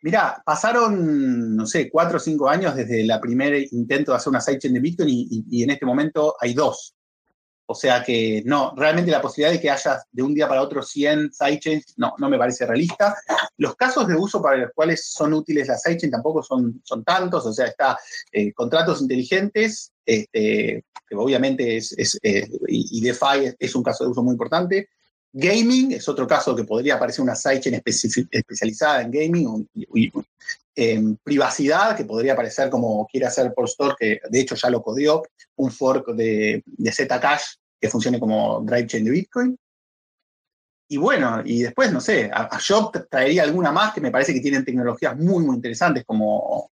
[0.02, 4.40] Mirá, pasaron, no sé, cuatro o cinco años desde el primer intento de hacer una
[4.40, 6.94] sidechain de Bitcoin y, en este momento hay dos.
[7.70, 10.83] O sea que no, realmente la posibilidad de que haya de un día para otro
[10.83, 13.14] 100 sidechains no, no me parece realista.
[13.59, 17.46] Los casos de uso para los cuales son útiles las sidechains tampoco son, son tantos,
[17.46, 17.96] o sea, está
[18.33, 24.24] eh, contratos inteligentes, este, que obviamente es, eh, y, DeFi es, un caso de uso
[24.24, 24.88] muy importante.
[25.33, 27.80] Gaming es otro caso que podría aparecer una sidechain
[28.33, 29.68] especializada en gaming.
[30.74, 34.83] En privacidad, que podría aparecer como quiere hacer por Store, que de hecho ya lo
[34.83, 35.22] codió,
[35.56, 37.42] un fork de, de Zcash
[37.80, 39.59] que funcione como drive chain de Bitcoin.
[40.88, 44.35] Y bueno, y después, no sé, a, a Shop traería alguna más que me parece
[44.35, 46.70] que tienen tecnologías muy, muy interesantes como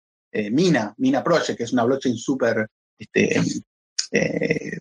[0.52, 3.42] Mina, Mina Project, que es una blockchain súper este,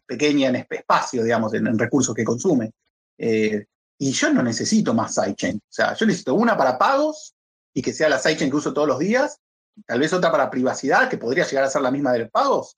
[0.07, 2.73] pequeña en espacio, digamos, en, recursos que consume.
[3.19, 5.57] y yo no necesito más sidechain.
[5.57, 7.36] O sea, yo necesito una para pagos
[7.77, 9.39] y que sea la sidechain que uso todos los días,
[9.87, 12.75] tal vez otra para privacidad, que podría llegar a ser la misma de los pagos,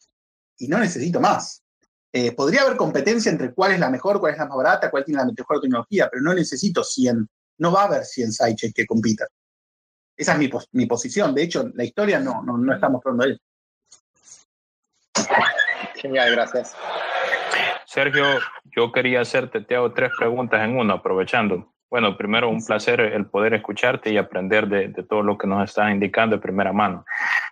[0.58, 1.62] y no necesito más.
[2.12, 5.04] Eh, podría haber competencia entre cuál es la mejor, cuál es la más barata, cuál
[5.04, 8.86] tiene la mejor tecnología, pero no necesito 100, no va a haber 100 sidechains que
[8.86, 9.28] compitan.
[10.16, 11.32] Esa es mi, posición.
[11.32, 13.40] De hecho, la historia no, no, no está mostrando eso.
[15.94, 16.74] Genial, gracias.
[17.86, 18.24] Sergio,
[18.64, 21.72] yo quería hacerte, te hago tres preguntas en uno, aprovechando.
[21.90, 25.68] Bueno, primero un placer el poder escucharte y aprender de, de, todo lo que nos
[25.68, 27.04] estás indicando de primera mano.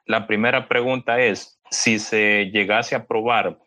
[0.05, 3.59] La primera pregunta es, si se llegase a probar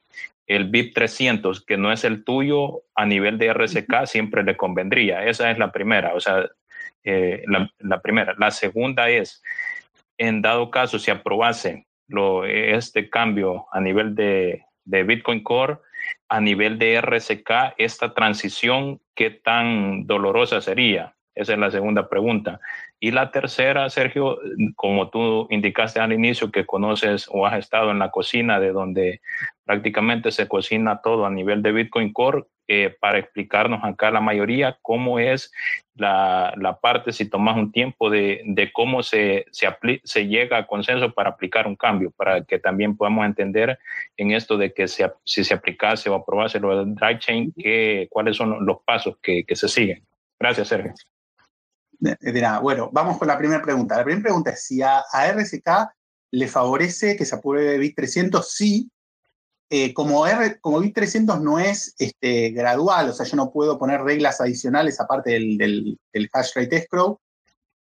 [0.50, 5.24] el BIP 300, que no es el tuyo a nivel de RSK, siempre le convendría.
[5.26, 6.50] Esa es la primera, o sea,
[7.04, 7.44] eh,
[7.80, 8.36] la, primera.
[8.38, 9.44] La segunda es,
[10.18, 15.78] en dado caso, si aprobase lo, este cambio a nivel de, de Bitcoin Core,
[16.28, 21.16] a nivel de RSK, esta transición, ¿qué tan dolorosa sería?
[21.36, 22.60] Esa es la segunda pregunta.
[23.00, 24.40] Y la tercera, Sergio,
[24.76, 29.22] como tú indicaste al inicio que conoces o has estado en la cocina de donde
[29.64, 34.78] prácticamente se cocina todo a nivel de Bitcoin Core, eh, para explicarnos acá la mayoría
[34.84, 35.52] cómo es
[35.96, 39.68] la, la parte, si tomas un tiempo, de, de cómo se, se,
[40.04, 43.80] se, llega a consenso para aplicar un cambio, para que también podamos entender
[44.18, 48.08] en esto de que se, si se aplicase o aprobase lo del dry chain, que,
[48.12, 50.06] cuáles son los pasos que, que se siguen.
[50.40, 50.94] Gracias, Sergio.
[52.00, 52.60] De, nada.
[52.60, 53.98] Bueno, vamos con la primera pregunta.
[53.98, 55.90] La primera pregunta es si a, RSK
[56.32, 58.90] le favorece que se apruebe BIT 300, sí.
[59.72, 63.78] Eh, como, R, como BIT 300 no es este, gradual, o sea, yo no puedo
[63.78, 67.20] poner reglas adicionales aparte del, del, hash rate escrow,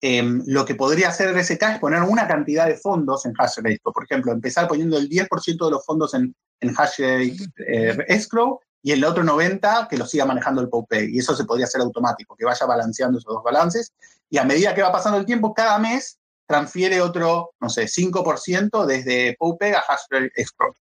[0.02, 3.80] em, lo que podría hacer RSK es poner una cantidad de fondos en hash rate.
[3.82, 8.60] Por ejemplo, empezar poniendo el 10% de los fondos en, en hash rate eh, escrow
[8.82, 11.10] y el otro 90 que lo siga manejando el POPE.
[11.10, 13.92] Y eso se podría hacer automático, que vaya balanceando esos dos balances.
[14.28, 18.84] Y a medida que va pasando el tiempo, cada mes transfiere otro, no sé, 5%
[18.84, 20.76] desde POPE a Hashrate Export.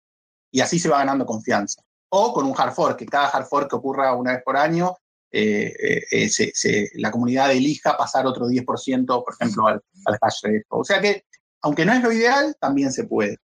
[0.51, 1.83] Y así se va ganando confianza.
[2.11, 4.97] O con un hard fork, que cada hard fork que ocurra una vez por año,
[5.31, 5.75] eh,
[6.11, 6.29] eh,
[6.65, 11.25] eh, la comunidad elija pasar otro 10%, por ejemplo, al, al Hashrate O sea que,
[11.63, 13.39] aunque no es lo ideal, también se puede.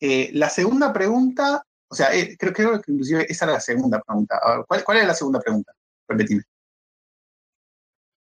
[0.00, 4.40] la segunda pregunta o sea, creo, que inclusive esa era la segunda pregunta.
[4.66, 5.72] ¿cuál, ¿Cuál es la segunda pregunta?
[6.08, 6.42] Repetime.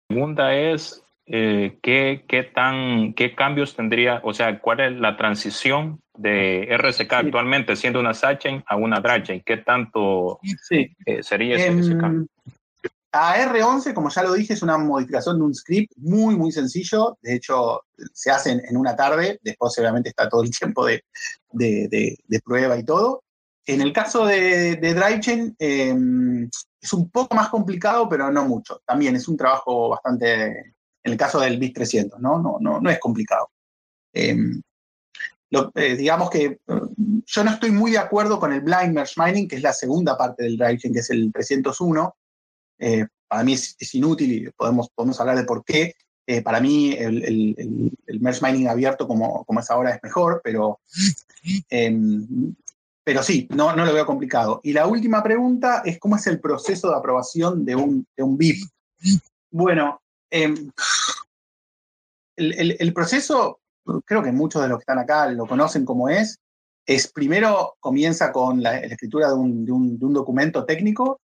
[0.09, 6.01] La segunda es, ¿qué, qué, tan, ¿qué cambios tendría, o sea, cuál es la transición
[6.21, 9.43] de RSK actualmente siendo una sidechain a una drychain?
[9.45, 10.39] ¿Qué tanto
[10.71, 12.27] eh, sería ese, ese, em, cambio?
[13.13, 17.19] A R11, como ya lo dije, es una modificación de un script muy, muy sencillo.
[17.23, 19.41] De hecho, se hace en, una tarde.
[19.43, 21.03] Después, obviamente, está todo el tiempo de,
[21.51, 23.23] de, de prueba y todo.
[23.67, 28.81] En el caso de, de DriveChain em, es un poco más complicado, pero no mucho.
[28.85, 30.47] También es un trabajo bastante,
[31.03, 32.39] en el caso del BIS 300, ¿no?
[32.39, 33.51] No, no, no es complicado.
[35.75, 39.49] Eh, digamos que mm, yo no estoy muy de acuerdo con el Blind Merge Mining,
[39.49, 42.17] que es la segunda parte del DriveChain, que es el 301.
[42.79, 45.95] Eh, para mí es, inútil y podemos, podemos hablar de por qué.
[46.27, 50.41] Eh, para mí el, el, el, merge mining abierto como, como es ahora es mejor,
[50.45, 50.81] pero
[51.69, 52.55] em,
[53.11, 54.61] pero sí, no, no lo veo complicado.
[54.63, 58.37] Y la última pregunta es cómo es el proceso de aprobación de un, de un
[58.37, 58.63] BIP.
[59.51, 60.71] Bueno, em,
[62.37, 63.61] el, proceso,
[64.05, 66.39] creo que muchos de los que están acá lo conocen como es,
[66.87, 71.21] es primero comienza con la, escritura de un, de, un, documento técnico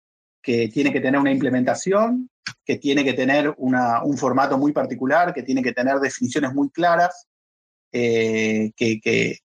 [0.41, 2.30] que tiene que tener una implementación,
[2.65, 6.69] que tiene que tener una, un formato muy particular, que tiene que tener definiciones muy
[6.69, 7.28] claras,
[7.91, 9.38] eh, que, que,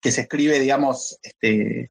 [0.00, 1.90] que se escribe, digamos, este,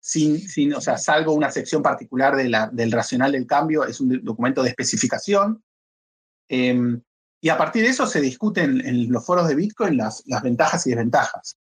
[0.00, 4.00] sin, sin, o sea, salvo una sección particular de la, del racional del cambio, es
[4.00, 5.62] un documento de especificación.
[6.48, 7.02] Em,
[7.40, 10.90] y a partir de eso se discuten en los foros de Bitcoin las, ventajas y
[10.90, 11.56] desventajas.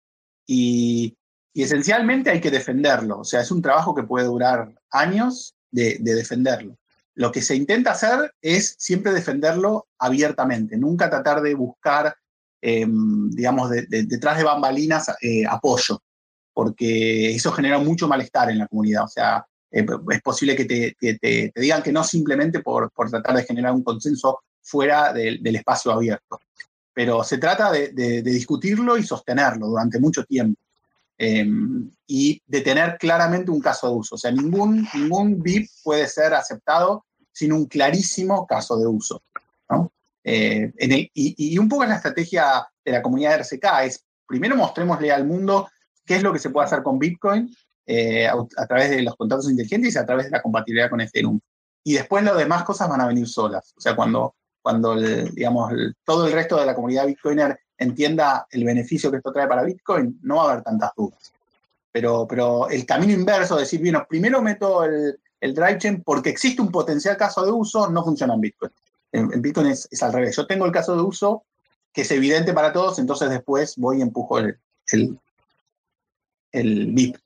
[0.45, 1.15] Y,
[1.53, 3.19] esencialmente hay que defenderlo.
[3.19, 6.77] O sea, es un trabajo que puede durar años de, de defenderlo.
[7.15, 12.15] Lo que se intenta hacer es siempre defenderlo abiertamente, nunca tratar de buscar
[12.61, 16.03] Em, digamos, detrás de bambalinas eh, apoyo,
[16.53, 19.05] porque eso genera mucho malestar en la comunidad.
[19.05, 23.45] O sea, eh, es posible que te, digan que no simplemente por, por, tratar de
[23.45, 26.39] generar un consenso fuera del espacio abierto.
[26.93, 30.59] Pero se trata de, discutirlo y sostenerlo durante mucho tiempo.
[31.17, 34.15] Em, y de tener claramente un caso de uso.
[34.15, 39.21] O sea, ningún, ningún VIP puede ser aceptado sin un clarísimo caso de uso.
[39.69, 39.91] ¿no?
[40.23, 40.71] Eh,
[41.13, 45.69] y, un poco la estrategia de la comunidad de RCK, es primero mostrémosle al mundo
[46.05, 47.53] qué es lo que se puede hacer con Bitcoin
[47.85, 51.39] eh, a, través de los contratos inteligentes y a través de la compatibilidad con Ethereum.
[51.83, 53.73] Y después las demás cosas van a venir solas.
[53.75, 55.71] O sea, cuando, cuando digamos,
[56.03, 60.19] todo el resto de la comunidad Bitcoiner entienda el beneficio que esto trae para Bitcoin,
[60.23, 61.33] no va a haber tantas dudas.
[61.91, 66.61] Pero, pero el camino inverso, decir, bueno, primero meto el, el drive chain porque existe
[66.61, 68.71] un potencial caso de uso, no funciona en Bitcoin.
[69.11, 70.35] En, Bitcoin es, al revés.
[70.35, 71.43] Yo tengo el caso de uso
[71.91, 74.59] que es evidente para todos, entonces después voy y empujo el,
[76.51, 77.17] el, BIP.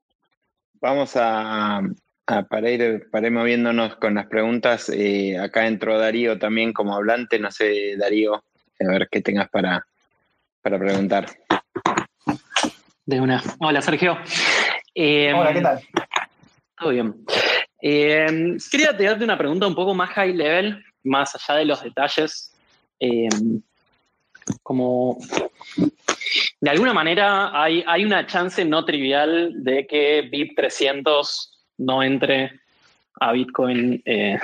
[0.79, 1.81] Vamos a,
[2.25, 4.89] para, ir, para moviéndonos con las preguntas.
[4.89, 7.39] Eh, acá entró Darío también como hablante.
[7.39, 8.43] No sé, Darío, a
[8.79, 9.85] ver qué tengas para,
[10.61, 11.25] para preguntar.
[13.05, 13.43] De una.
[13.59, 14.17] Hola, Sergio.
[14.95, 15.79] Hola, ¿qué tal?
[16.77, 17.25] Todo bien.
[17.81, 22.53] Eh, quería darte una pregunta un poco más high level, más allá de los detalles.
[22.99, 23.27] Eh,
[24.61, 25.17] como
[26.59, 32.59] de alguna manera hay, hay, una chance no trivial de que BIP 300 no entre
[33.19, 34.37] a Bitcoin eh,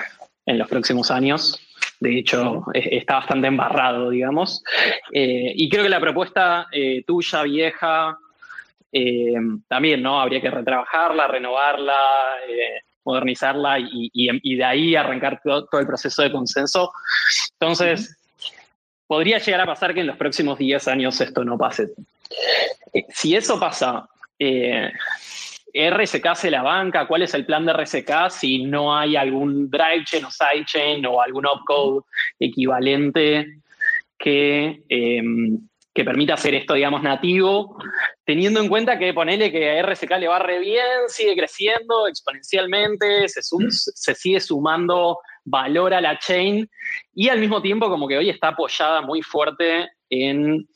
[0.45, 1.59] en los próximos años.
[1.99, 4.63] De hecho, está bastante embarrado, digamos.
[5.11, 6.67] y creo que la propuesta
[7.05, 8.17] tuya, vieja,
[9.67, 10.21] también, ¿no?
[10.21, 11.97] Habría que retrabajarla, renovarla,
[13.09, 16.91] modernizarla y, de ahí arrancar todo, el proceso de consenso.
[17.53, 18.17] Entonces,
[19.07, 21.89] podría llegar a pasar que en los próximos 10 años esto no pase.
[22.93, 24.91] Eh, si eso pasa, eh,
[25.73, 30.05] RSK se la banca, ¿cuál es el plan de RSK si no hay algún drive
[30.05, 32.03] chain o sidechain o algún opcode
[32.39, 33.59] equivalente
[34.17, 35.59] que, em,
[35.93, 37.77] que permita hacer esto, digamos, nativo,
[38.25, 43.27] teniendo en cuenta que ponele que a RSK le va re bien, sigue creciendo exponencialmente,
[43.29, 46.69] se, se sigue sumando valor a la chain
[47.13, 50.67] y al mismo tiempo como que hoy está apoyada muy fuerte en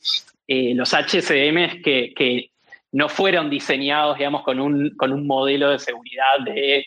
[0.46, 2.50] eh, los HCMs que, que,
[2.94, 6.86] no fueron diseñados, digamos, con un, con un modelo de seguridad de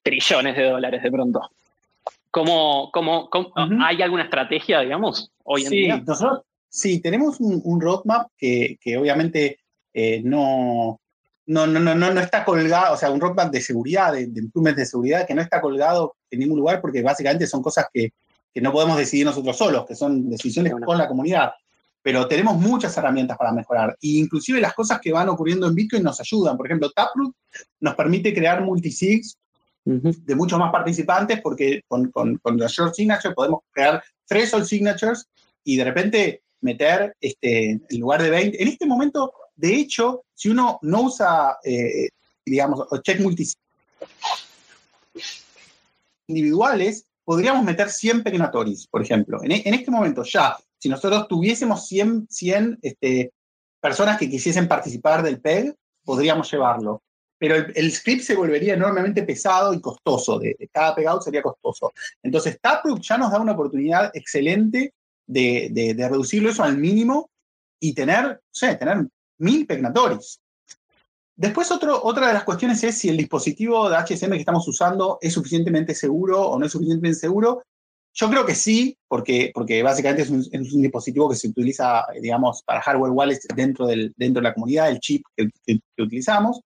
[0.00, 1.40] trillones de dólares de pronto.
[2.30, 3.28] ¿Cómo, cómo,
[3.84, 6.02] ¿Hay alguna estrategia, digamos, hoy en día?
[6.06, 9.58] Nosotros, Sí, tenemos un, roadmap que, obviamente
[9.94, 11.00] eh, no,
[11.46, 14.86] no, no, no, no, está colgado, o sea, un roadmap de seguridad, de, de de
[14.86, 18.12] seguridad, que no está colgado en ningún lugar porque básicamente son cosas que,
[18.60, 21.52] no podemos decidir nosotros solos, que son decisiones con la comunidad.
[22.06, 23.96] Pero tenemos muchas herramientas para mejorar.
[24.00, 26.56] E inclusive las cosas que van ocurriendo en Bitcoin nos ayudan.
[26.56, 27.34] Por ejemplo, Taproot
[27.80, 29.36] nos permite crear multisigs
[29.84, 35.26] de muchos más participantes porque con, con, con la short signature podemos crear threshold signatures
[35.64, 38.62] y de repente meter este, en lugar de 20.
[38.62, 42.10] En este momento, de hecho, si uno no usa, eh,
[42.44, 43.48] digamos, check multi
[46.28, 49.40] individuales, podríamos meter 100 pegnatories, por ejemplo.
[49.42, 53.32] En, este momento ya, si nosotros tuviésemos 100, 100 este,
[53.80, 57.02] personas que quisiesen participar del PEG, podríamos llevarlo.
[57.38, 60.38] Pero el, script se volvería enormemente pesado y costoso.
[60.38, 61.92] De, cada pegout sería costoso.
[62.22, 64.94] Entonces, Taproot ya nos da una oportunidad excelente
[65.26, 67.30] de, reducirlo eso al mínimo
[67.78, 69.06] y tener, no sé, tener
[69.38, 70.40] mil pegnatoris.
[71.34, 75.34] Después otra de las cuestiones es si el dispositivo de HSM que estamos usando es
[75.34, 77.62] suficientemente seguro o no es suficientemente seguro.
[78.18, 82.80] Yo creo que sí, porque, porque básicamente es un, dispositivo que se utiliza, digamos, para
[82.80, 86.62] hardware wallets dentro, de la comunidad, el chip que, que utilizamos.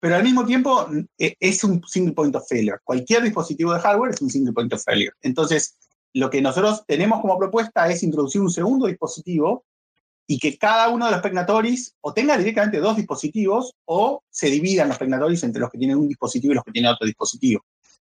[0.00, 2.78] Pero al mismo tiempo e, es un single point of failure.
[2.82, 5.12] Cualquier dispositivo de hardware es un single point of failure.
[5.22, 5.76] Entonces,
[6.12, 9.64] lo que nosotros tenemos como propuesta es introducir un segundo dispositivo
[10.26, 14.88] y que cada uno de los pegnatoris o tenga directamente dos dispositivos o se dividan
[14.88, 17.62] los pegnatoris entre los que tienen un dispositivo y los que tienen otro dispositivo.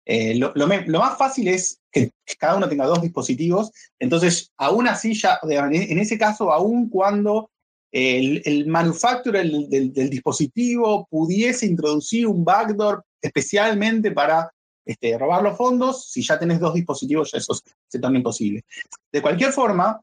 [0.05, 5.39] Eh, lo, más fácil es que cada uno tenga dos dispositivos, entonces aún así ya,
[5.43, 7.49] en ese caso, aún cuando
[7.93, 14.51] el, manufacturer del, dispositivo pudiese introducir un backdoor especialmente para
[14.85, 17.53] este, robar los fondos, si ya tenés dos dispositivos, ya eso
[17.87, 18.65] se torna imposible.
[19.11, 20.01] De cualquier forma,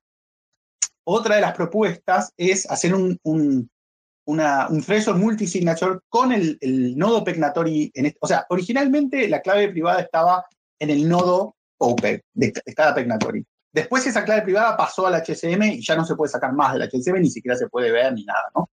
[1.04, 3.70] otra de las propuestas es hacer un,
[4.30, 6.58] una, un threshold multisignature con el,
[6.96, 7.90] nodo Pegnatory.
[7.94, 10.46] En o sea, originalmente la clave privada estaba
[10.78, 13.44] en el nodo OPEG de, cada Pegnatory.
[13.72, 16.88] Después esa clave privada pasó al HSM y ya no se puede sacar más del
[16.88, 18.68] HSM, ni siquiera se puede ver ni nada, ¿no?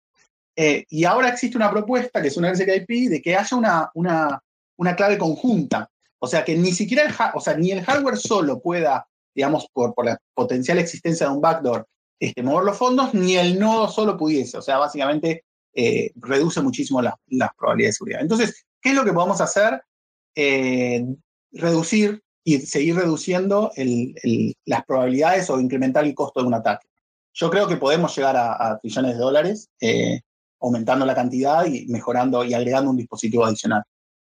[0.55, 4.41] Eh, y ahora existe una propuesta, que es una RSK de que haya una, una,
[4.79, 8.61] una clave conjunta o sea, que ni siquiera el, o sea, ni el hardware solo
[8.61, 11.87] pueda, digamos, por, por la potencial existencia de un backdoor,
[12.19, 14.57] este, mover los fondos, ni el nodo solo pudiese.
[14.59, 15.45] O sea, básicamente
[15.79, 18.21] eh, reduce muchísimo las probabilidades de seguridad.
[18.23, 19.83] Entonces, ¿qué es lo que podemos hacer?
[20.35, 21.05] Eh,
[21.53, 23.71] reducir y seguir reduciendo
[24.65, 26.89] las probabilidades o incrementar el costo de un ataque.
[27.35, 30.23] yo creo que podemos llegar a, trillones de dólares, eh,
[30.61, 33.83] aumentando la cantidad y mejorando y agregando un dispositivo adicional.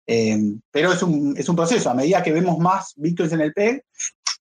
[0.06, 3.84] Pero es un, es un proceso, a medida que vemos más bitcoins en el PEG.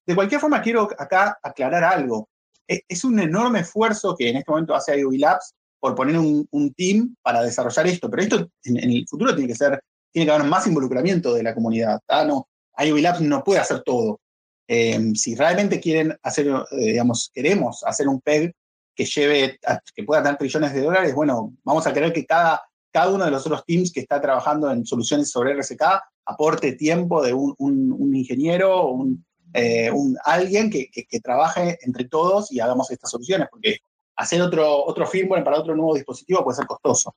[0.05, 2.29] De cualquier forma, quiero acá aclarar algo.
[2.65, 5.53] Es un enorme esfuerzo que en este momento hace IOV Labs
[5.83, 9.83] por poner un, team para desarrollar esto, pero esto en, el futuro tiene que ser,
[10.13, 11.99] tiene que haber más involucramiento de la comunidad.
[12.25, 14.21] No, IOV Labs no puede hacer todo.
[14.65, 18.53] Eh, si realmente quieren hacer, eh, digamos, queremos hacer un PEG
[18.95, 19.59] que lleve,
[19.93, 23.31] que pueda tener trillones de dólares, bueno, vamos a querer que cada, cada uno de
[23.31, 25.83] los otros teams que está trabajando en soluciones sobre RSK
[26.27, 32.53] aporte tiempo de un, un, ingeniero, un, eh, un, alguien que, que, trabaje entre todos
[32.53, 33.79] y hagamos estas soluciones, porque
[34.15, 37.15] hacer otro, otro firmware para otro nuevo dispositivo puede ser costoso.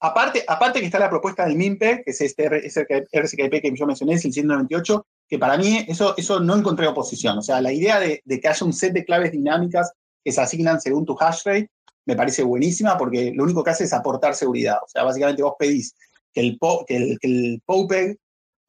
[0.00, 4.14] Aparte, aparte que está la propuesta del MIMPE, que es este RCKP que yo mencioné,
[4.14, 7.38] es el 198, que para mí eso, eso no encontré oposición.
[7.38, 10.80] O sea, la idea de, que haya un set de claves dinámicas que se asignan
[10.80, 11.70] según tu hash rate
[12.04, 14.78] me parece buenísima porque lo único que hace es aportar seguridad.
[14.84, 15.94] O sea, básicamente vos pedís
[16.32, 17.62] que el, que el, que el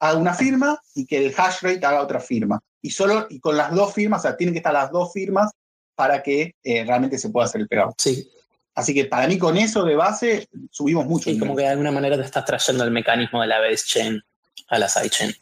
[0.00, 2.60] haga una firma y que el hash rate haga otra firma.
[2.80, 5.50] Y solo y con las dos firmas, o sea, tienen que estar las dos firmas
[5.94, 7.94] para que eh, realmente se pueda hacer el pegado.
[7.98, 8.30] Sí,
[8.78, 11.30] Así que para mí con eso de base subimos mucho.
[11.30, 14.22] Y como que de alguna manera te estás trayendo el mecanismo de la base chain
[14.68, 15.34] a la sidechain.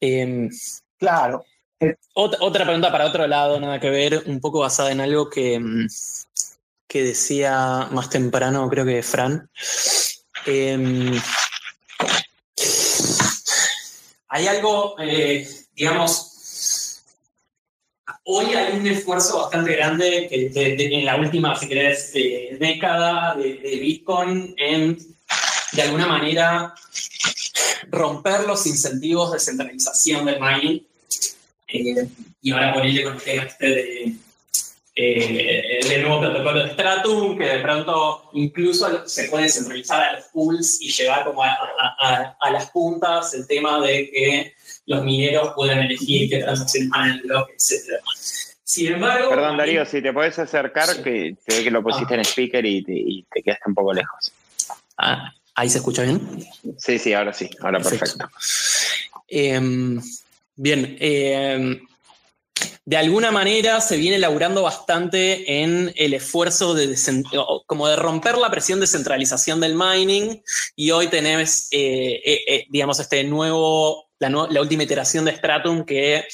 [0.00, 0.50] Em,
[0.98, 1.44] claro.
[2.14, 5.86] Otra, pregunta para otro lado, nada que ver, un poco basada en algo que, mm,
[6.88, 9.48] que decía más temprano, creo que Fran.
[10.44, 11.12] Em,
[14.28, 16.28] hay algo, eh, digamos,
[18.30, 24.54] Hoy hay un esfuerzo bastante grande que en la última, si querés, década de, Bitcoin
[24.58, 24.98] en,
[25.72, 26.74] de alguna manera,
[27.90, 30.86] romper los incentivos de centralización del mining.
[31.68, 32.06] Eh,
[32.42, 34.12] y ahora ponerle con el tema este de,
[35.00, 40.24] eh, del nuevo protocolo de Stratum, que de pronto incluso se puede centralizar a los
[40.26, 44.54] pools y llevar como a, a las puntas el tema de que
[44.88, 48.02] los mineros pueden elegir qué transacciones van en el bloque, etc.
[48.64, 49.30] Sin embargo...
[49.30, 52.82] Perdón, Darío, si te puedes acercar, que se ve que lo pusiste en speaker y
[53.30, 54.32] te, quedaste un poco lejos.
[54.96, 56.20] Ah, ¿Ahí se escucha bien?
[56.78, 58.28] Sí, sí, ahora sí, ahora perfecto.
[59.28, 60.00] Em,
[60.56, 61.86] bien, em,
[62.88, 66.96] de alguna manera se viene laburando bastante en el esfuerzo de,
[67.66, 70.42] como de romper la presión de centralización del mining
[70.74, 74.30] y hoy tenés, eh, eh, eh, digamos, este nuevo la,
[74.62, 76.24] última iteración de Stratum que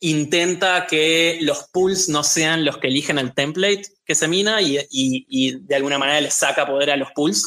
[0.00, 5.58] intenta que los pools no sean los que eligen el template que se mina y,
[5.60, 7.46] de alguna manera le saca poder a los pools.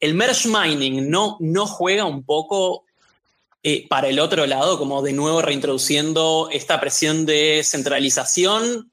[0.00, 2.84] El merge mining no, no juega un poco
[3.66, 8.92] eh, para el otro lado, como de nuevo reintroduciendo esta presión de centralización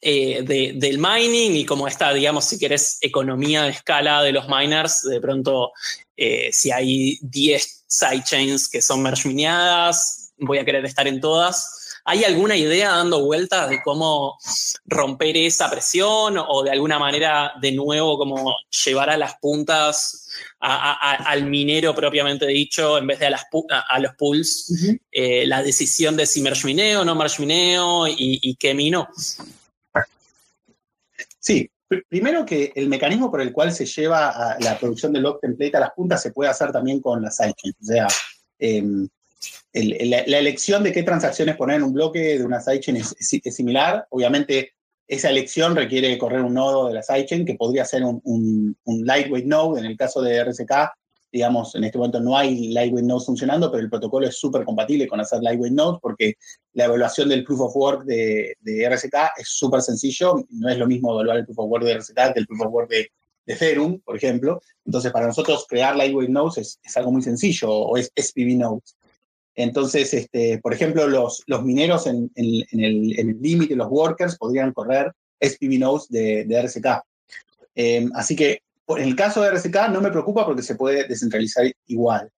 [0.00, 5.02] eh, del mining y como esta, digamos, si querés, economía de escala de los miners,
[5.02, 5.72] de pronto,
[6.16, 11.98] eh, si hay 10 sidechains que son merge mineadas, voy a querer estar en todas.
[12.06, 14.38] ¿Hay alguna idea dando vueltas de cómo
[14.86, 18.56] romper esa presión o de alguna manera de nuevo como
[18.86, 20.27] llevar a las puntas
[20.60, 23.44] al minero propiamente dicho en vez de a, las,
[23.88, 24.72] a, los pools
[25.10, 29.08] eh, la decisión de si merge mineo, no merge mineo y, qué mino?
[31.38, 31.70] Sí,
[32.08, 35.74] Primero que el mecanismo por el cual se lleva a la producción del log template
[35.78, 37.74] a las puntas se puede hacer también con la sidechain.
[37.80, 38.06] O sea,
[38.58, 39.08] em,
[39.72, 43.16] la, elección de qué transacciones poner en un bloque de una sidechain es,
[43.54, 44.06] similar.
[44.10, 44.74] Obviamente,
[45.08, 49.80] esa elección requiere correr un nodo de la sidechain, que podría ser un, lightweight node.
[49.80, 50.70] En el caso de RSK,
[51.32, 55.08] digamos, en este momento no hay Lightweight Nodes funcionando, pero el protocolo es súper compatible
[55.08, 56.34] con hacer Lightweight Nodes porque
[56.74, 60.44] la evaluación del Proof of Work de, de RSK es súper sencillo.
[60.50, 62.72] No es lo mismo evaluar el Proof of Work de RSK que el Proof of
[62.72, 63.08] Work de,
[63.48, 64.60] de Ethereum, por ejemplo.
[64.84, 68.96] Entonces, para nosotros crear Lightweight Nodes es, algo muy sencillo, o es SPV Nodes.
[69.58, 75.80] Entonces, este, por ejemplo, los, los mineros en, el límite, los workers, podrían correr SPV
[75.80, 76.86] Nodes de, de RSK.
[77.74, 81.64] Eh, así que en el caso de RSK no me preocupa porque se puede descentralizar
[81.88, 82.30] igual.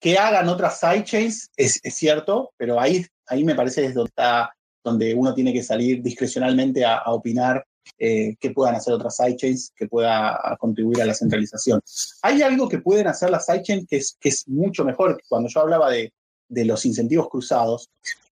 [0.00, 4.50] Que hagan otras sidechains es, es cierto, pero ahí, ahí me parece es donde, está,
[4.82, 7.64] donde uno tiene que salir discrecionalmente a, opinar
[7.96, 11.80] eh, puedan hacer otras sidechains que pueda contribuir a la centralización.
[12.22, 15.22] Hay algo que pueden hacer las sidechains que es, que es mucho mejor.
[15.28, 16.12] Cuando yo hablaba de,
[16.48, 17.90] de los incentivos cruzados,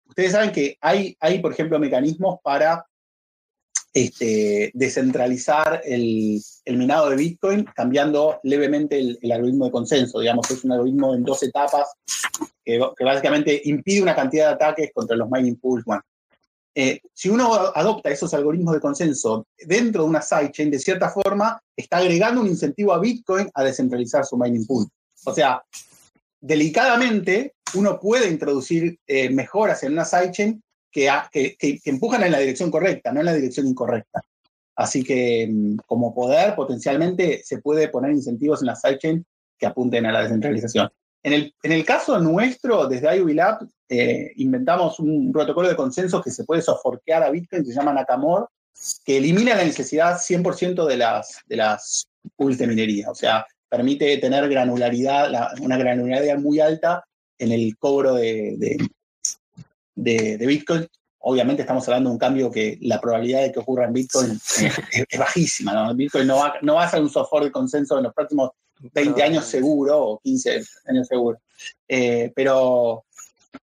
[0.08, 2.86] ustedes saben que hay, hay, por ejemplo, mecanismos para
[3.94, 10.20] este, descentralizar el, minado de Bitcoin cambiando levemente el, algoritmo de consenso.
[10.20, 11.88] Digamos, es un algoritmo en dos etapas
[12.64, 15.84] que, básicamente impide una cantidad de ataques contra los mining pools.
[15.84, 16.02] Bueno,
[16.74, 21.60] eh, si uno adopta esos algoritmos de consenso dentro de una sidechain, de cierta forma,
[21.76, 24.86] está agregando un incentivo a Bitcoin a descentralizar su mining pool.
[25.24, 25.62] O sea,
[26.43, 31.09] delicadamente, uno puede introducir eh, mejoras en una sidechain que,
[31.84, 34.20] empujan en la dirección correcta, no en la dirección incorrecta.
[34.76, 39.24] Así que mm, como poder, potencialmente se puede poner incentivos en la sidechain
[39.57, 40.90] que apunten a la descentralización.
[41.24, 46.43] En el, caso nuestro, desde IOV Lab, eh, inventamos un protocolo de consenso que se
[46.43, 48.49] puede soforquear a Bitcoin, se llama Nakamor,
[49.05, 53.09] que elimina la necesidad 100% de las, de las pools de minería.
[53.09, 57.03] O sea, permite tener granularidad, una granularidad muy alta
[57.39, 58.55] en el cobro de,
[59.95, 60.87] de, de, Bitcoin.
[61.20, 65.18] Obviamente estamos hablando de un cambio que la probabilidad de que ocurra en Bitcoin es,
[65.18, 65.73] bajísima.
[65.73, 65.95] ¿no?
[65.95, 68.51] Bitcoin no va, no va a ser un software de consenso en los próximos
[68.93, 71.41] 20 años seguro o 15 años seguro.
[71.89, 73.07] Eh, pero,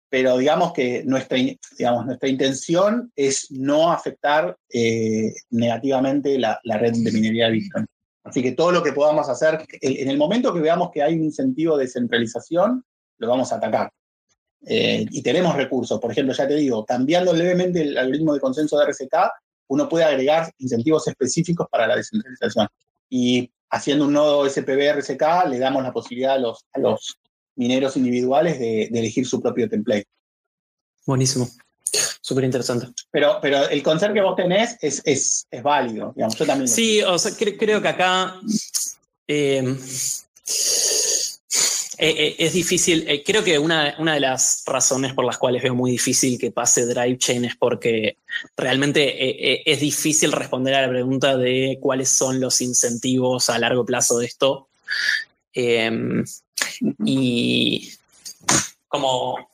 [0.08, 7.12] pero digamos que nuestra, digamos, nuestra intención es no afectar eh, negativamente la, red de
[7.12, 7.86] minería de Bitcoin.
[8.28, 11.24] Así que todo lo que podamos hacer, en el momento que veamos que hay un
[11.24, 12.84] incentivo de centralización,
[13.18, 13.90] lo vamos a atacar.
[14.66, 18.78] Eh, y tenemos recursos, por ejemplo, ya te digo, cambiando levemente el algoritmo de consenso
[18.78, 19.14] de RSK,
[19.68, 22.68] uno puede agregar incentivos específicos para la descentralización.
[23.08, 27.18] Y haciendo un nodo SPB RSK, le damos la posibilidad a los, a los
[27.56, 30.06] mineros individuales de, elegir su propio template.
[31.06, 31.48] Buenísimo.
[32.20, 32.88] Súper interesante.
[33.10, 36.36] Pero, pero el concepto que vos tenés es, es, es válido, digamos.
[36.36, 36.68] Yo también.
[36.68, 38.40] Sí, o sea, creo que acá.
[39.26, 39.76] Eh,
[42.00, 45.64] eh, eh, es difícil, eh, creo que una, una, de las razones por las cuales
[45.64, 48.18] veo muy difícil que pase Drive Chain es porque
[48.56, 54.18] realmente es difícil responder a la pregunta de cuáles son los incentivos a largo plazo
[54.18, 54.68] de esto.
[57.04, 57.92] Y
[58.86, 59.50] como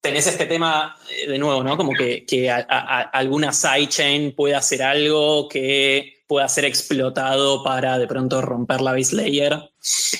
[0.00, 1.76] tenés este tema de nuevo, ¿no?
[1.76, 8.40] Como que, que alguna sidechain puede hacer algo que pueda ser explotado para de pronto
[8.42, 9.70] romper la base layer.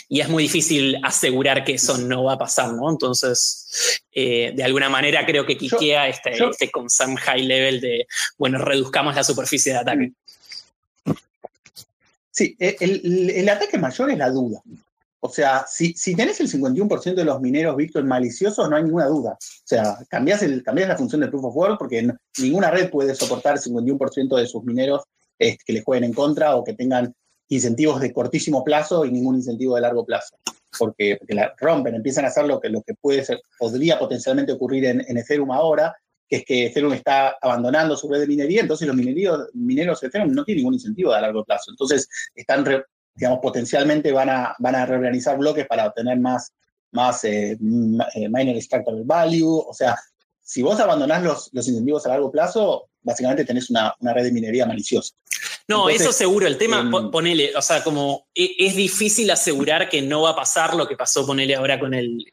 [0.09, 2.91] Y es muy difícil asegurar que eso no va a pasar, ¿no?
[2.91, 8.07] Entonces, eh, de alguna manera creo que quiquea este, este concern high level de,
[8.39, 10.13] bueno, reduzcamos la superficie de ataque.
[12.31, 14.61] Sí, el, ataque mayor es la duda.
[15.27, 19.07] O sea, si, si tenés el 51% de los mineros Bitcoin maliciosos, no hay ninguna
[19.07, 19.33] duda.
[19.33, 22.09] O sea, cambias la función de Proof of Work porque
[22.39, 25.03] ninguna red puede soportar el 51% de sus mineros
[25.37, 27.13] que le jueguen en contra o que tengan
[27.49, 30.37] incentivos de cortísimo plazo y ningún incentivo de largo plazo.
[30.79, 32.71] Porque, la rompen, empiezan a hacer lo que,
[33.59, 35.97] podría potencialmente ocurrir en, Ethereum ahora,
[36.29, 40.07] que es que Ethereum está abandonando su red de minería, entonces los mineros, mineros de
[40.07, 41.73] Ethereum no tienen ningún incentivo de largo plazo.
[41.73, 42.65] Entonces, están,
[43.17, 46.53] digamos, potencialmente van a, van a reorganizar bloques para obtener más,
[46.93, 49.65] más eh, eh, miner extractable value.
[49.67, 49.97] O sea,
[50.43, 54.67] si vos abandonás los, los incentivos a largo plazo, básicamente tenés una, red de minería
[54.67, 55.15] maliciosa.
[55.69, 56.47] No, eso seguro.
[56.47, 60.75] El tema, ponele, o sea, como e, es, difícil asegurar que no va a pasar
[60.75, 62.25] lo que pasó, ponele ahora con el,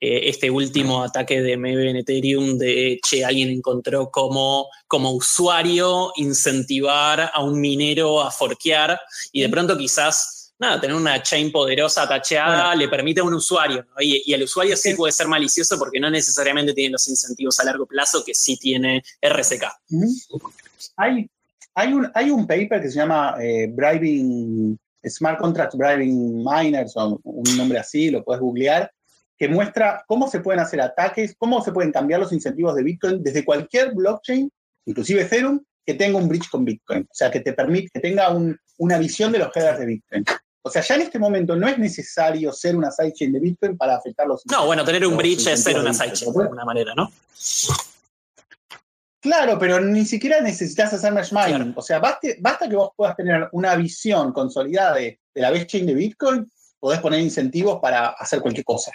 [0.00, 6.12] eh, este último ataque de MEV en Ethereum, de, che, alguien encontró como, como usuario
[6.16, 8.98] incentivar a un minero a forquear
[9.32, 13.84] y de pronto quizás nada, tener una chain poderosa tacheada le permite a un usuario,
[13.98, 17.64] y, y, el usuario sí, puede ser malicioso porque no necesariamente tiene los incentivos a
[17.64, 19.64] largo plazo que sí tiene RSK.
[20.96, 21.28] hay,
[21.74, 27.20] hay, un, hay un paper que se llama eh, Bribing, Smart Contract Bribing Miners, o
[27.22, 28.90] un nombre así, lo puedes googlear,
[29.38, 33.22] que muestra cómo se pueden hacer ataques, cómo se pueden cambiar los incentivos de Bitcoin
[33.22, 34.50] desde cualquier blockchain,
[34.86, 38.28] inclusive Ethereum, que tenga un bridge con Bitcoin, o sea, que te permite, que tenga
[38.78, 40.24] una visión de los headers de Bitcoin.
[40.64, 43.96] O sea, ya en este momento no es necesario ser una sidechain de Bitcoin para
[43.96, 44.42] afectar los.
[44.46, 47.10] No, bueno, tener un bridge es ser una sidechain de alguna manera, ¿no?
[49.22, 51.72] Claro, pero ni siquiera necesitas hacer mesh mining.
[51.76, 55.94] O sea, basta, que vos puedas tener una visión consolidada de, la best chain de
[55.94, 56.50] Bitcoin,
[56.80, 58.90] podés poner incentivos para hacer cualquier cosa.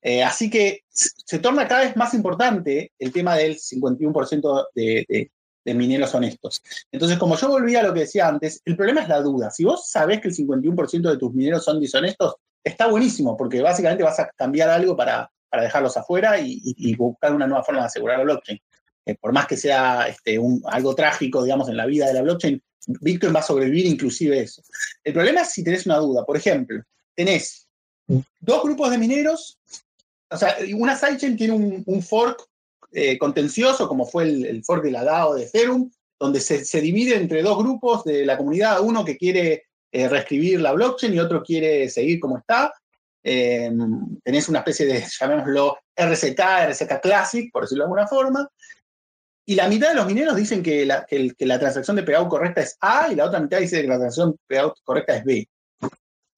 [0.00, 5.30] Eh, así que se torna cada vez más importante el tema del 51% de,
[5.64, 6.62] de mineros honestos.
[6.92, 9.50] Entonces, como yo volví a lo que decía antes, el problema es la duda.
[9.50, 14.04] Si vos sabés que el 51% de tus mineros son dishonestos, está buenísimo, porque básicamente
[14.04, 18.18] vas a cambiar algo para, para dejarlos afuera y, buscar una nueva forma de asegurar
[18.18, 18.60] la blockchain.
[19.08, 22.62] Eh, por más que sea este, algo trágico, digamos, en la vida de la blockchain,
[23.00, 24.62] Bitcoin va a sobrevivir inclusive eso.
[25.02, 26.26] El problema es si tenés una duda.
[26.26, 26.82] Por ejemplo,
[27.14, 27.66] tenés
[28.06, 29.58] dos grupos de mineros,
[30.30, 31.54] o sea, una sidechain tiene
[31.86, 32.44] un, fork
[32.92, 35.90] eh, contencioso, como fue el, fork de la DAO de Ethereum,
[36.20, 40.72] donde se, divide entre dos grupos de la comunidad, uno que quiere eh, reescribir la
[40.72, 42.74] blockchain y otro quiere seguir como está.
[43.24, 43.70] Eh,
[44.22, 48.50] tenés una especie de, llamémoslo, RSK, RSK Classic, por decirlo de alguna forma.
[49.48, 51.06] Y la mitad de los mineros dicen que la,
[51.58, 54.38] transacción de payout correcta es A y la otra mitad dice que la transacción de
[54.46, 55.48] payout correcta es B.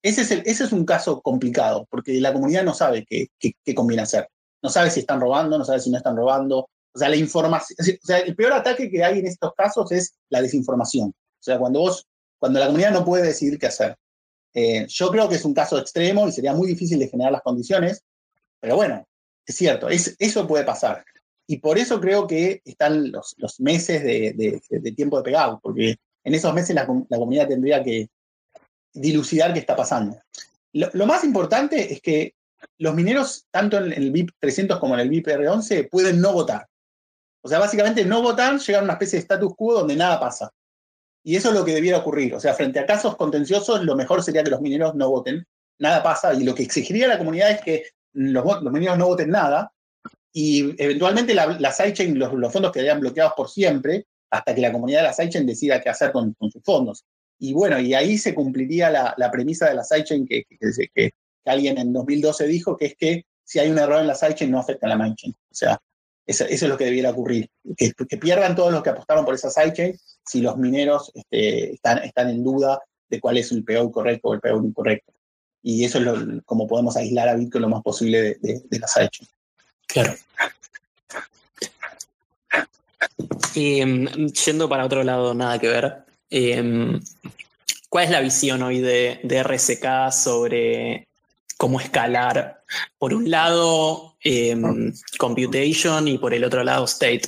[0.01, 4.03] Ese es, ese es un caso complicado, porque la comunidad no sabe qué, qué, conviene
[4.03, 4.29] hacer.
[4.61, 6.59] No sabe si están robando, no sabe si no están robando.
[6.59, 10.13] O sea, la información, o sea, el peor ataque que hay en estos casos es
[10.29, 11.09] la desinformación.
[11.09, 12.07] O sea, cuando vos,
[12.39, 13.97] cuando la comunidad no puede decidir qué hacer.
[14.53, 17.41] Eh, yo creo que es un caso extremo y sería muy difícil de generar las
[17.41, 18.05] condiciones,
[18.61, 19.05] pero bueno,
[19.45, 21.03] es cierto, es, eso puede pasar.
[21.51, 25.97] Y por eso creo que están los, los meses de, de, tiempo de pegado, porque
[26.23, 28.09] en esos meses la, la, comunidad tendría que
[28.93, 30.17] dilucidar qué está pasando.
[30.71, 32.35] Lo, más importante es que
[32.77, 36.67] los mineros, tanto en el VIP 300 como en el VIP R11, pueden no votar.
[37.41, 40.53] O sea, básicamente no votar, llegar a una especie de status quo donde nada pasa.
[41.21, 42.33] Y eso es lo que debiera ocurrir.
[42.33, 45.45] O sea, frente a casos contenciosos, lo mejor sería que los mineros no voten.
[45.79, 46.33] Nada pasa.
[46.33, 47.83] Y lo que exigiría la comunidad es que
[48.13, 49.73] los, los mineros no voten nada.
[50.33, 54.71] Y eventualmente la, la sidechain, los, los, fondos quedarían bloqueados por siempre hasta que la
[54.71, 57.05] comunidad de la sidechain decida qué hacer con, sus fondos.
[57.37, 60.87] Y bueno, y ahí se cumpliría la, la premisa de la sidechain que, que, que,
[60.93, 61.11] que,
[61.45, 64.59] alguien en 2012 dijo, que es que si hay un error en la sidechain no
[64.59, 65.33] afecta a la mainchain.
[65.33, 65.77] O sea,
[66.25, 67.49] eso, es lo que debiera ocurrir.
[67.75, 72.29] Que, pierdan todos los que apostaron por esa sidechain si los mineros este, están, están
[72.29, 72.79] en duda
[73.09, 75.11] de cuál es el peor correcto o el peor incorrecto.
[75.61, 78.87] Y eso es lo, como podemos aislar a Bitcoin lo más posible de, de, la
[78.87, 79.27] sidechain.
[79.93, 80.15] Claro.
[83.55, 86.05] Em, yendo para otro lado, nada que ver.
[86.29, 86.99] Em,
[87.89, 91.07] ¿Cuál es la visión hoy de, de, RSK sobre
[91.61, 92.63] cómo escalar,
[92.97, 97.21] por un lado, em, computation y por el otro lado, state.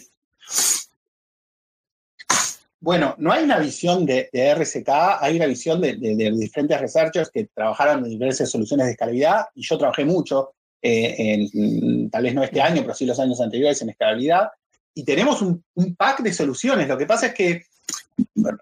[2.80, 4.90] Bueno, no hay una visión de, RSK,
[5.22, 5.96] hay una visión de,
[6.34, 11.48] diferentes researchers que trabajaron en diversas soluciones de escalabilidad y yo trabajé mucho, eh,
[12.12, 14.50] tal vez no este año, pero sí los años anteriores en escalabilidad,
[14.94, 15.64] y tenemos un,
[15.98, 16.88] pack de soluciones.
[16.88, 17.66] Lo que pasa es que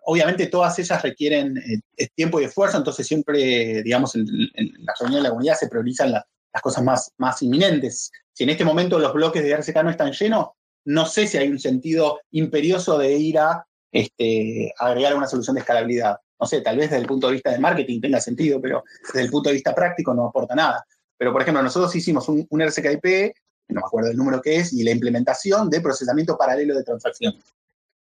[0.05, 5.24] obviamente todas ellas requieren eh, tiempo y esfuerzo, entonces siempre, digamos, en, la reunión de
[5.24, 8.11] la comunidad se priorizan las cosas más, más inminentes.
[8.34, 10.49] Si en este momento los bloques de RSK no están llenos,
[10.86, 15.61] no sé si hay un sentido imperioso de ir a este, agregar una solución de
[15.61, 16.17] escalabilidad.
[16.39, 19.22] No sé, tal vez desde el punto de vista de marketing tenga sentido, pero desde
[19.22, 20.86] el punto de vista práctico no aporta nada.
[21.22, 23.36] Pero, por ejemplo, nosotros hicimos un, un RSKIP,
[23.67, 27.43] no me acuerdo el número que es, y la implementación de procesamiento paralelo de transacciones.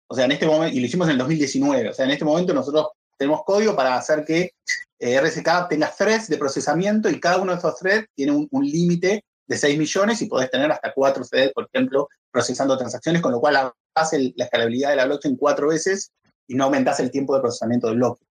[0.06, 2.24] O sea, en este momento, y lo hicimos en el 2019, o sea, en este
[2.24, 2.86] momento nosotros
[3.18, 4.52] tenemos código para hacer que
[4.98, 9.22] eh, RSK tenga threads de procesamiento y cada uno de esos threads tiene un, límite
[9.46, 13.40] de 6 millones y podés tener hasta 4 threads, por ejemplo, procesando transacciones, con lo
[13.40, 16.10] cual hace la escalabilidad de la blockchain cuatro veces
[16.46, 18.24] y no aumentás el tiempo de procesamiento del bloque.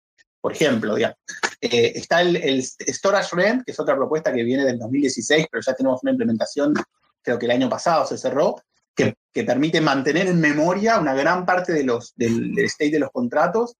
[0.47, 1.12] Por ejemplo, eh,
[1.61, 6.05] está el, Storage Rent, que es otra propuesta que viene del 2016, pero ya tenemos
[6.05, 6.72] una implementación,
[7.20, 8.62] creo que el año pasado se cerró,
[8.94, 13.74] que, permite mantener en memoria una gran parte de los, del, state de los contratos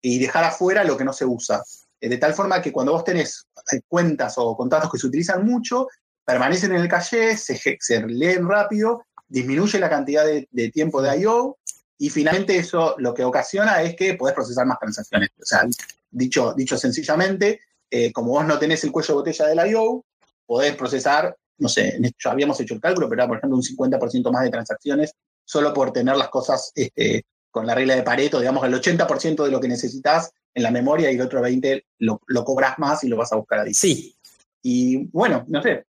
[0.00, 1.62] y dejar afuera lo que no se usa.
[2.00, 5.44] Eh, de tal forma que cuando vos tenés eh, cuentas o contratos que se utilizan
[5.44, 5.88] mucho,
[6.24, 11.58] permanecen en el se, se leen rápido, disminuye la cantidad de, tiempo de I.O.
[11.98, 15.28] y finalmente eso lo que ocasiona es que podés procesar más transacciones.
[15.38, 15.66] O sea,
[16.10, 20.04] dicho, dicho sencillamente, eh, como vos no tenés el cuello de botella del I.O.,
[20.46, 24.30] podés procesar no sé, ya habíamos hecho el cálculo, pero era, por ejemplo, un 50%
[24.30, 28.64] más de transacciones solo por tener las cosas este, con la regla de Pareto, digamos,
[28.64, 32.44] el 80% de lo que necesitas en la memoria y el otro 20% lo, lo
[32.44, 33.74] cobras más y lo vas a buscar ahí.
[33.74, 34.14] Sí.
[34.62, 35.84] Y bueno, no sé.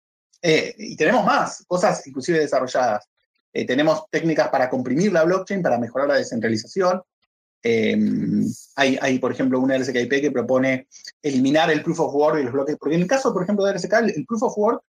[0.42, 3.08] Eh, y tenemos más cosas inclusive desarrolladas.
[3.52, 7.02] Eh, tenemos técnicas para comprimir la blockchain, para mejorar la descentralización.
[7.68, 8.44] Em,
[8.76, 10.86] hay, por ejemplo, una RSKIP que propone
[11.20, 13.72] eliminar el proof of work de los bloques, porque en el caso, por ejemplo, de
[13.72, 14.82] RSK, el proof of work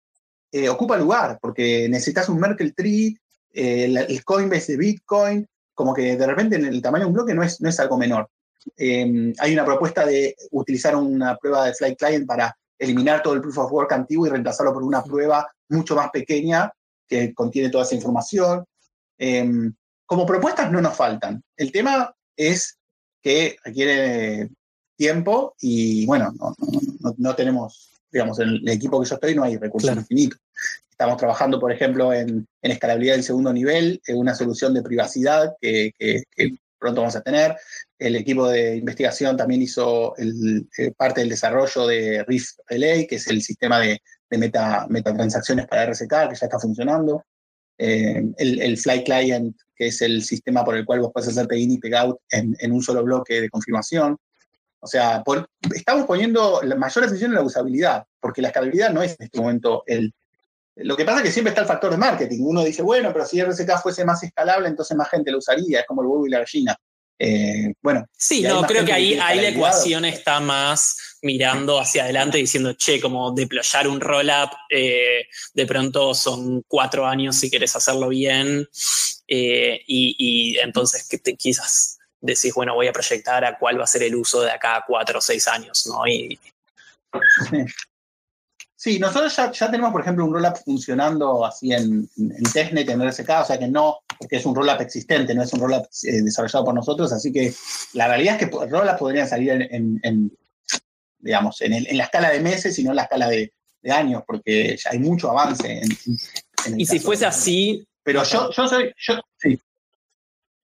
[0.51, 3.15] eh, ocupa lugar, porque necesitas un Merkle Tree,
[3.53, 7.33] eh, el, Coinbase de Bitcoin, como que de repente en el tamaño de un bloque
[7.33, 8.29] no es, no es algo menor.
[8.75, 13.41] Em, hay una propuesta de utilizar una prueba de Flight Client para eliminar todo el
[13.41, 16.69] proof of work antiguo y reemplazarlo por una prueba mucho más pequeña
[17.07, 18.65] que contiene toda esa información.
[19.17, 19.73] Em,
[20.05, 21.41] como propuestas no nos faltan.
[21.55, 22.77] El tema es
[23.21, 24.49] que requiere
[24.95, 26.33] tiempo y bueno,
[27.17, 30.39] no tenemos digamos, en el equipo que yo estoy no hay recursos infinitos.
[30.89, 35.91] Estamos trabajando, por ejemplo, en, escalabilidad del segundo nivel, en una solución de privacidad que,
[36.79, 37.57] pronto vamos a tener.
[37.99, 43.15] El equipo de investigación también hizo el, eh, parte del desarrollo de Rift Relay, que
[43.15, 47.25] es el sistema de, meta, metatransacciones para RSK, que ya está funcionando.
[47.77, 51.47] Eh, el, el, Fly Client, que es el sistema por el cual vos puedes hacer
[51.47, 54.17] pegin y pegout en, en un solo bloque de confirmación.
[54.79, 55.23] O sea,
[55.73, 59.39] estamos poniendo la mayor atención en la usabilidad, porque la escalabilidad no es en este
[59.39, 60.13] momento el,
[60.75, 62.43] Lo que pasa es que siempre está el factor de marketing.
[62.43, 65.79] Uno dice, bueno, pero si RSK fuese más escalable, entonces más gente lo usaría.
[65.79, 66.77] Es como el huevo y la gallina.
[67.17, 68.05] Eh, bueno.
[68.17, 72.99] Sí, no, creo que ahí, ahí la ecuación está más mirando hacia adelante diciendo, che,
[72.99, 78.67] como deployar un roll-up, eh, de pronto son cuatro años si quieres hacerlo bien,
[79.27, 81.07] eh, y, entonces
[81.37, 84.77] quizás decís, bueno, voy a proyectar a cuál va a ser el uso de acá
[84.77, 86.05] a cuatro o seis años, ¿no?
[86.07, 86.39] Y,
[88.85, 93.29] Sí, nosotros ya, tenemos, por ejemplo, un rollup funcionando así en, en, testnet, en RSK,
[93.41, 96.65] o sea que no, porque es un rollup existente, no es un rollup eh, desarrollado
[96.65, 97.51] por nosotros, así que
[97.93, 100.31] la realidad es que rollups podrían salir en,
[101.17, 103.51] digamos, en, la escala de meses y no en la escala de,
[103.89, 105.81] años, porque ya hay mucho avance.
[106.77, 107.87] y si fuese así...
[108.03, 109.59] Pero yo, yo soy, yo, sí.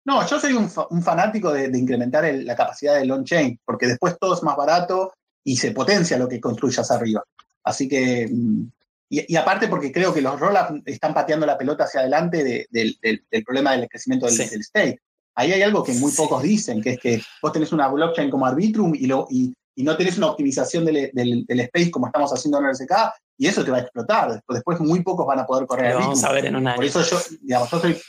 [0.04, 0.70] No, yo soy un,
[1.02, 5.72] fanático de, incrementar la capacidad del on-chain, porque después todo es más barato y se
[5.72, 7.24] potencia lo que construyas arriba.
[7.64, 8.66] Así que, mm,
[9.08, 13.72] y, aparte porque creo que los rollups están pateando la pelota hacia adelante del, problema
[13.72, 15.00] del crecimiento del, state.
[15.36, 18.46] Ahí hay algo que muy pocos dicen, que es que vos tenés una blockchain como
[18.46, 22.92] Arbitrum y, lo, y, no tenés una optimización del, space como estamos haciendo en RSK,
[23.36, 24.40] y eso te va a explotar.
[24.48, 25.94] Después, muy pocos van a poder correr.
[25.94, 26.76] Lo vamos a ver en un año.
[26.76, 28.00] Por eso yo, digamos, yo soy,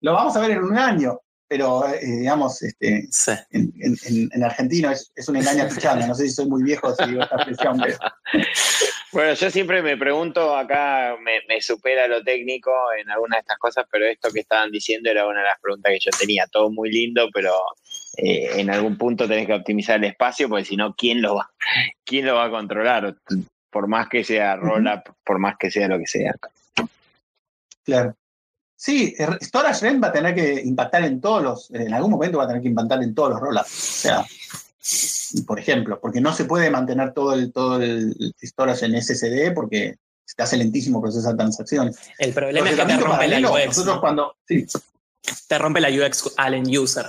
[0.00, 1.20] lo vamos a ver en un año,
[1.50, 3.08] pero eh, digamos, este,
[3.50, 3.72] en,
[4.32, 6.06] en, Argentina es, es un engaño escuchando.
[6.06, 7.82] No sé si soy muy viejo si digo esta expresión,
[9.12, 13.84] Bueno, yo siempre me pregunto, acá me, supera lo técnico en algunas de estas cosas,
[13.90, 16.46] pero esto que estaban diciendo era una de las preguntas que yo tenía.
[16.46, 17.52] Todo muy lindo, pero
[18.18, 21.50] eh, en algún punto tenés que optimizar el espacio, porque si no, ¿quién lo va,
[22.04, 23.16] quién lo va a controlar?
[23.70, 26.32] Por más que sea roll-up, por más que sea lo que sea.
[27.84, 28.14] Claro.
[28.82, 32.44] Sí, Storage Rent va a tener que impactar en todos los, en algún momento va
[32.44, 33.66] a tener que impactar en todos los rollups.
[33.68, 34.26] O sea,
[35.46, 39.98] por ejemplo, porque no se puede mantener todo el, todo el storage en SSD porque
[40.24, 41.94] se hace lentísimo proceso de transacción.
[42.18, 43.66] El problema es que te rompe la UX.
[43.66, 44.66] Nosotros cuando, sí.
[45.46, 47.04] Te rompe la UX al end user.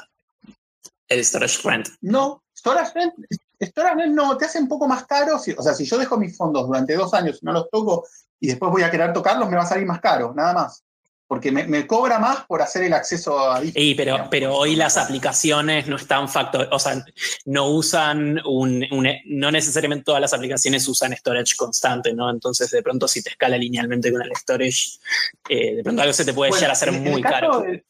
[1.08, 1.88] El storage rent.
[2.02, 3.14] No, storage rent,
[3.62, 5.38] storage rent no, te hace un poco más caro.
[5.38, 8.06] o sea, si yo dejo mis fondos durante dos años y no los toco
[8.42, 10.84] y después voy a querer tocarlos, me va a salir más caro, nada más
[11.32, 15.88] porque me, cobra más por hacer el acceso a Sí, pero, pero hoy las aplicaciones
[15.88, 17.06] no están factor, o sea,
[17.46, 18.86] no usan un,
[19.28, 22.30] no necesariamente todas las aplicaciones usan storage constante, ¿no?
[22.30, 25.00] Entonces, de pronto, si te escala linealmente con el storage,
[25.48, 27.66] eh, de pronto algo se te puede llegar a ser muy caro.
[27.66, 27.86] Eh,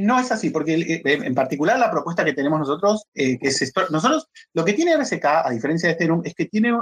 [0.00, 4.28] no es así, porque eh, en particular la propuesta que tenemos nosotros, que es nosotros,
[4.54, 6.72] lo que tiene RSK, a diferencia de Ethereum, es que tiene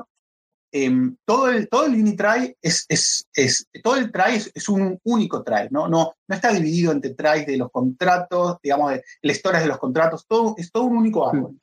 [0.75, 5.43] Em, todo, el, todo el Unitry es, es, es, todo el try es, un único
[5.43, 5.87] try, ¿no?
[5.87, 10.25] No, no está dividido entre tries de los contratos, digamos, de storage de los contratos,
[10.27, 11.61] todo, es todo un único árbol.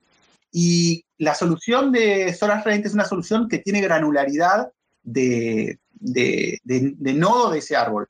[0.51, 7.13] Y la solución de Storage Rent es una solución que tiene granularidad de, de, de,
[7.13, 8.07] nodo de ese árbol.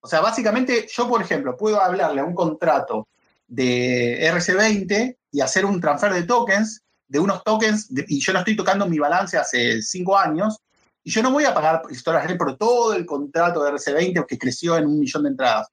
[0.00, 3.06] O sea, básicamente yo, por ejemplo, puedo hablarle a un contrato
[3.46, 8.56] de RC20 y hacer un transfer de tokens de unos tokens, y yo no estoy
[8.56, 10.58] tocando mi balance hace cinco años,
[11.04, 14.76] y yo no voy a pagar Storage por todo el contrato de RC20 que creció
[14.76, 15.68] en un millón de entradas.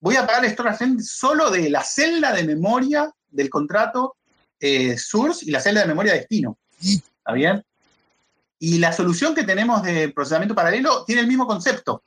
[0.00, 4.16] Voy a pagar Storage solo de la celda de memoria del contrato
[4.60, 6.58] eh, source y la celda de memoria destino.
[6.80, 7.64] ¿Está bien?
[8.58, 12.02] Y la solución que tenemos de procesamiento paralelo tiene el mismo concepto,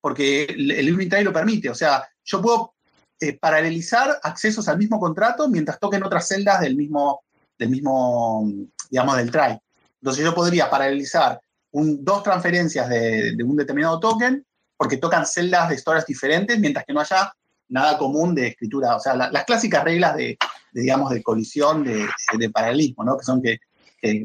[0.00, 1.70] porque el, el Unitary lo permite.
[1.70, 2.74] O sea, yo puedo
[3.22, 7.22] eh, paralelizar accesos al mismo contrato mientras toquen otras celdas del mismo,
[7.58, 8.50] del mismo,
[8.90, 9.58] digamos, del try.
[10.00, 11.40] Entonces yo podría paralelizar
[11.72, 14.44] dos transferencias de, un determinado token
[14.76, 17.32] porque tocan celdas de storage diferentes mientras que no haya
[17.68, 18.96] nada común de escritura.
[18.96, 20.36] O sea, las clásicas reglas de,
[20.72, 23.16] digamos, de colisión, de, paralelismo, ¿no?
[23.16, 23.58] Que son que,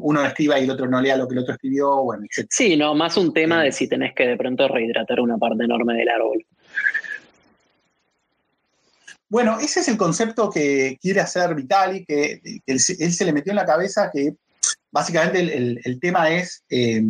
[0.01, 2.47] uno escriba y el otro no lea lo que el otro escribió, bueno, etc.
[2.49, 5.93] Sí, no, más un tema de si tenés que de pronto rehidratar una parte enorme
[5.93, 6.43] del árbol.
[9.30, 13.57] Bueno, ese es el concepto que quiere hacer Vitali, que, él, se le metió en
[13.57, 14.36] la cabeza que
[14.89, 17.03] básicamente el, tema es eh,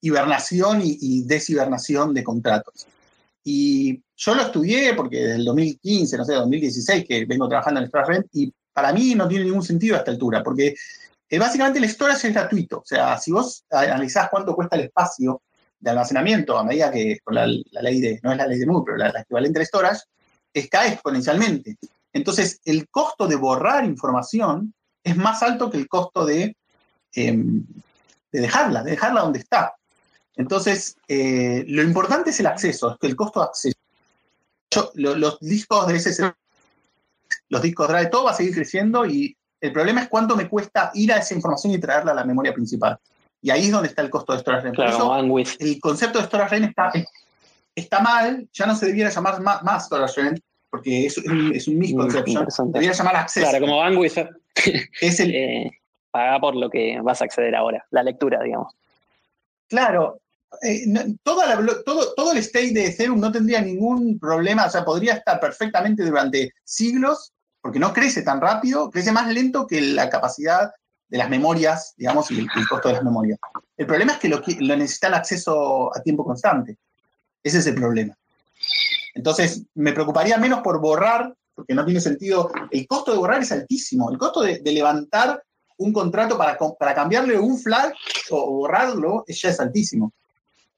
[0.00, 2.86] hibernación y, deshibernación de contratos.
[3.44, 7.86] Y yo lo estudié porque desde el 2015, no sé, 2016, que vengo trabajando en
[7.92, 10.74] el Rent, y para mí no tiene ningún sentido a esta altura, porque
[11.28, 12.78] eh, básicamente el storage es gratuito.
[12.78, 15.42] O sea, si vos analizás cuánto cuesta el espacio
[15.78, 18.84] de almacenamiento a medida que con la, ley de, no es la ley de Moore,
[18.84, 20.00] pero la, la equivalente al storage,
[20.70, 21.76] cae exponencialmente.
[22.12, 26.56] Entonces, el costo de borrar información es más alto que el costo de,
[27.14, 27.64] em,
[28.32, 29.74] de dejarla, de dejarla donde está.
[30.36, 33.76] Entonces, eh, lo importante es el acceso, es que el costo de acceso.
[34.94, 36.32] los discos de SSD,
[37.48, 40.92] los discos Drive, todo va a seguir creciendo y el problema es cuánto me cuesta
[40.94, 42.96] ir a esa información y traerla a la memoria principal.
[43.42, 44.78] Y ahí es donde está el costo de storage rent.
[45.58, 46.92] el concepto de storage rent está,
[47.80, 49.40] está mal, ya no se debiera llamar
[49.80, 52.46] storage rent, porque es, es un misconception.
[52.72, 53.48] Debería llamar acceso.
[53.48, 54.18] Claro, como bandwidth.
[55.00, 55.70] es el, eh,
[56.10, 58.74] paga por lo que vas a acceder ahora, la lectura, digamos.
[59.68, 60.20] Claro,
[60.62, 60.84] eh,
[61.22, 66.04] todo, todo el state de Ethereum no tendría ningún problema, o sea, podría estar perfectamente
[66.04, 70.72] durante siglos, porque no crece tan rápido, crece más lento que la capacidad
[71.08, 73.38] de las memorias, digamos, y el, costo de las memorias.
[73.76, 76.78] El problema es que lo, lo necesitan acceso a tiempo constante.
[77.42, 78.16] Ese es el problema.
[79.14, 82.50] Entonces, me preocuparía menos por borrar, porque no tiene sentido.
[82.70, 84.10] El costo de borrar es altísimo.
[84.10, 85.42] El costo de, levantar
[85.78, 87.94] un contrato para, para, cambiarle un flag
[88.30, 90.12] o borrarlo ya es altísimo.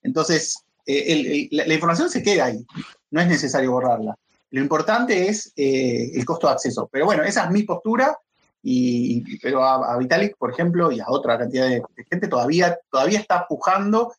[0.03, 0.57] Entonces,
[0.87, 2.65] eh, la, información se queda ahí.
[3.11, 4.17] No es necesario borrarla.
[4.51, 6.89] Lo importante es eh, el costo de acceso.
[6.91, 8.17] Pero bueno, esa es mi postura.
[8.65, 13.47] Y, pero a, Vitalik, por ejemplo, y a otra cantidad de, gente todavía, todavía está
[13.49, 14.13] pujando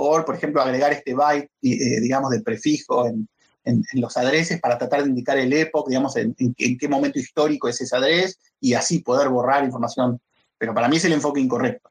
[0.00, 3.28] por, por ejemplo, agregar este byte, eh, digamos, de prefijo en,
[3.64, 7.82] en, los adreses para tratar de indicar el epoch, digamos, en, qué momento histórico es
[7.82, 10.18] ese adres y así poder borrar información.
[10.56, 11.90] Pero para mí es el enfoque incorrecto.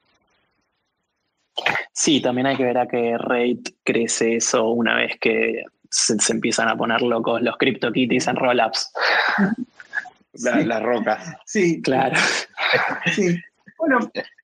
[1.94, 6.68] Sí, también hay que ver a qué rate crece eso una vez que se, empiezan
[6.68, 8.92] a poner locos los CryptoKitties en rollups.
[10.34, 11.32] Las rocas.
[11.46, 11.80] Sí.
[11.84, 12.16] Claro.
[13.14, 13.38] Sí.
[13.78, 14.00] Bueno,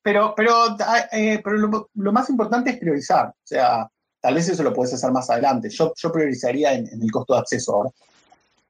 [0.06, 0.78] pero, pero,
[1.12, 1.58] eh, pero
[1.96, 3.30] lo, más importante es priorizar.
[3.30, 3.90] O sea,
[4.26, 5.70] Tal vez eso lo puedes hacer más adelante.
[5.70, 7.92] Yo, yo priorizaría en, el costo de acceso ahora.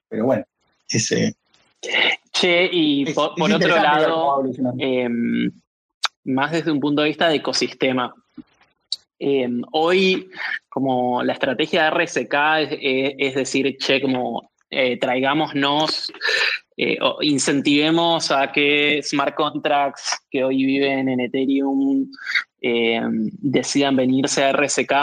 [0.09, 0.43] Pero bueno,
[0.89, 1.33] ese.
[2.33, 4.43] Che, y por, otro lado,
[4.77, 5.49] em,
[6.25, 8.13] más desde un punto de vista de ecosistema.
[9.17, 10.29] Em, hoy,
[10.67, 12.33] como la estrategia de RSK
[13.17, 16.11] es, decir, che, como eh, traigámonos,
[16.77, 22.09] eh, incentivemos a que smart contracts que hoy viven en Ethereum
[22.61, 24.93] em, decidan venirse a RSK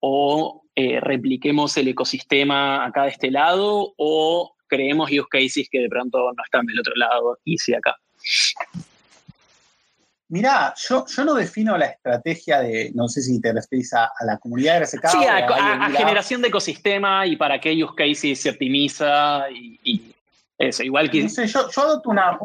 [0.00, 5.88] o eh, repliquemos el ecosistema acá de este lado o creemos use cases que de
[5.88, 7.96] pronto no están del otro lado y sí acá.
[10.28, 14.38] Mirá, yo, yo no defino la estrategia de, no sé si te refieres a, la
[14.38, 15.08] comunidad de RSK.
[15.08, 20.11] Sí, a, generación de ecosistema y para qué use cases se optimiza y,
[20.68, 21.26] eso, igual que...
[21.28, 22.38] Yo, adopto una,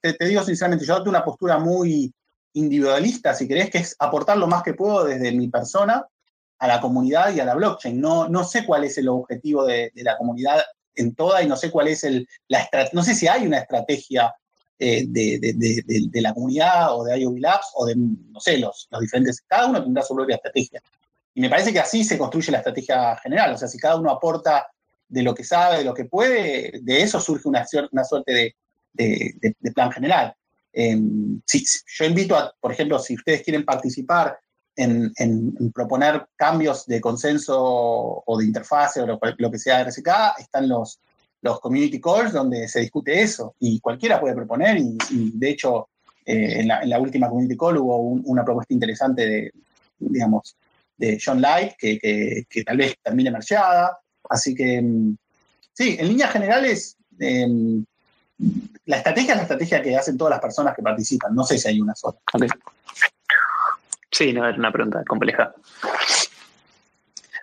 [0.00, 2.12] te, digo sinceramente, yo adopto una postura muy
[2.54, 6.06] individualista, si querés, que es aportar lo más que puedo desde mi persona
[6.58, 8.00] a la comunidad y a la blockchain.
[8.00, 10.62] No, no sé cuál es el objetivo de, la comunidad
[10.94, 14.32] en toda y no sé cuál es el, la no sé si hay una estrategia
[14.78, 19.40] eh, de, la comunidad o de IOV Labs o de, no sé, los, los diferentes,
[19.46, 20.80] cada uno tendrá su propia estrategia.
[21.34, 24.10] Y me parece que así se construye la estrategia general, o sea, si cada uno
[24.10, 24.68] aporta
[25.08, 28.56] de lo que sabe, de lo que puede, de eso surge una, una suerte
[28.92, 30.34] de, plan general.
[30.72, 34.38] Em, si, yo invito a, por ejemplo, si ustedes quieren participar
[34.76, 40.68] en, proponer cambios de consenso o de interfase o lo, que sea de RSK, están
[40.68, 40.98] los,
[41.42, 44.96] los community calls donde se discute eso y cualquiera puede proponer y,
[45.34, 45.88] de hecho
[46.26, 49.52] eh, en, la, última community call hubo una propuesta interesante de,
[49.98, 50.56] digamos,
[50.96, 53.98] de John Light que, tal vez termine marchada.
[54.28, 55.16] Así que, mm,
[55.72, 57.84] sí, en líneas generales, em,
[58.86, 61.34] la estrategia es la estrategia que hacen todas las personas que participan.
[61.34, 62.18] No sé si hay una sola.
[64.10, 65.54] Sí, no, era una pregunta compleja.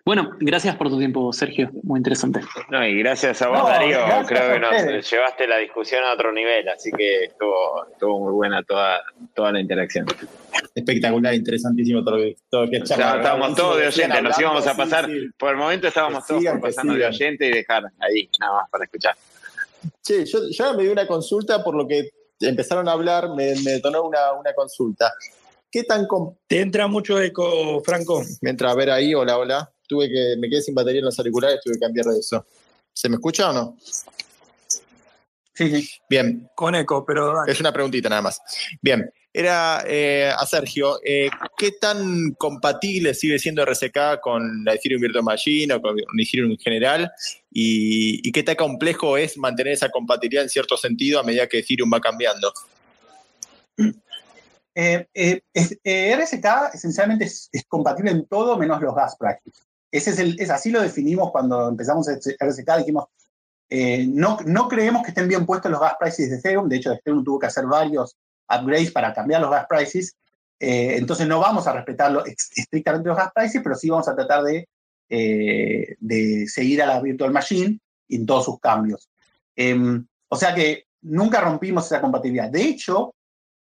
[0.03, 1.69] Bueno, gracias por tu tiempo, Sergio.
[1.83, 2.41] Muy interesante.
[2.69, 3.99] No, y gracias a vos, Darío.
[4.27, 8.63] Creo que nos llevaste la discusión a otro nivel, así que estuvo, estuvo muy buena
[8.63, 9.01] toda,
[9.35, 10.07] toda la interacción.
[10.73, 15.07] Espectacular, interesantísimo todo lo que, todo que Estábamos todos de oyente, nos íbamos a pasar.
[15.37, 19.15] Por el momento estábamos todos pasando de oyente y dejar ahí, nada más para escuchar.
[20.01, 23.71] Che, yo ya me di una consulta por lo que empezaron a hablar, me, me
[23.71, 25.11] detonó una, una consulta.
[25.71, 26.05] ¿Qué tan
[26.47, 28.21] Te entra mucho eco, Franco.
[28.41, 29.71] Me entra a ver ahí, hola, hola.
[29.91, 32.45] Tuve que, me quedé sin batería en los auriculares, tuve que cambiar de eso.
[32.93, 33.77] ¿Se me escucha o no?
[35.53, 35.89] Sí, sí.
[36.09, 36.49] Bien.
[36.55, 38.41] Con eco, pero Es una preguntita nada más.
[38.81, 39.11] Bien.
[39.33, 45.25] Era eh, a Sergio, eh, ¿qué tan compatible sigue siendo RSK con la Ethereum Virtual
[45.25, 47.11] Machine o con Ethereum en general?
[47.51, 51.59] Y, y, qué tan complejo es mantener esa compatibilidad en cierto sentido a medida que
[51.59, 52.53] Ethereum va cambiando?
[54.73, 55.41] Eh, eh,
[55.83, 59.67] eh RSK esencialmente es, compatible en todo menos los gas prices.
[59.91, 63.05] Ese es, así lo definimos cuando empezamos RSK, dijimos,
[63.69, 66.91] eh, no, no creemos que estén bien puestos los gas prices de Ethereum, de hecho
[66.93, 68.15] Ethereum tuvo que hacer varios
[68.49, 70.15] upgrades para cambiar los gas prices,
[70.63, 72.15] entonces no vamos a respetar
[72.55, 74.67] estrictamente los gas prices, pero sí vamos a tratar de,
[75.09, 77.79] de seguir a la virtual machine
[78.09, 79.09] en todos sus cambios.
[79.55, 82.49] Em, o sea que nunca rompimos esa compatibilidad.
[82.49, 83.15] De hecho,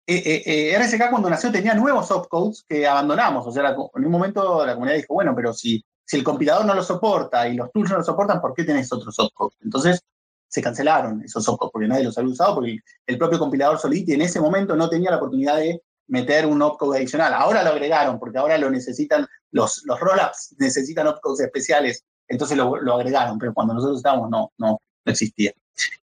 [0.07, 3.45] RSK cuando nació tenía nuevos opcodes que abandonamos.
[3.45, 6.73] O sea, en un momento la comunidad dijo, bueno, pero si, si el compilador no
[6.73, 9.57] lo soporta y los tools no lo soportan, ¿por qué tenés otros opcodes?
[9.61, 10.01] Entonces
[10.47, 14.21] se cancelaron esos opcodes porque nadie los había usado, porque el propio compilador Solidity en
[14.21, 17.33] ese momento no tenía la oportunidad de meter un opcode adicional.
[17.33, 22.93] Ahora lo agregaron, porque ahora lo necesitan, los, los rollups necesitan opcodes especiales, entonces lo,
[22.93, 25.51] agregaron, pero cuando nosotros estábamos no, no, existía.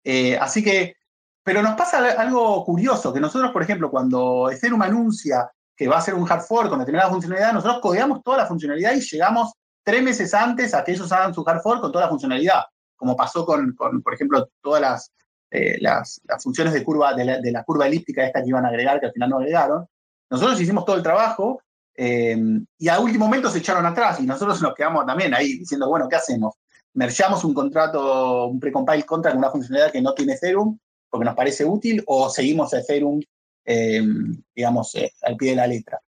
[0.05, 0.95] Eh, así que,
[1.43, 6.03] pero nos pasa algo curioso, que nosotros, por ejemplo, cuando Ethereum anuncia que va a
[6.03, 9.53] ser un hard fork con determinada funcionalidad, nosotros codeamos toda la funcionalidad y llegamos
[9.89, 12.61] tres meses antes a que ellos hagan su hard fork con toda la funcionalidad,
[12.95, 15.13] como pasó con, por ejemplo, todas las,
[15.51, 15.81] eh,
[16.43, 19.31] funciones de curva, de la, curva elíptica esta que iban a agregar, que al final
[19.31, 19.87] no agregaron.
[20.29, 21.63] Nosotros hicimos todo el trabajo
[21.95, 22.37] eh,
[22.77, 26.07] y a último momento se echaron atrás y nosotros nos quedamos también ahí diciendo, bueno,
[26.07, 26.57] ¿qué hacemos?
[26.93, 30.79] ¿Mergeamos un contrato, un precompile contra con una funcionalidad que no tiene Ethereum
[31.09, 33.23] porque nos parece útil o seguimos a Ethereum,
[33.65, 34.03] eh,
[34.55, 35.99] digamos, al pie de la letra?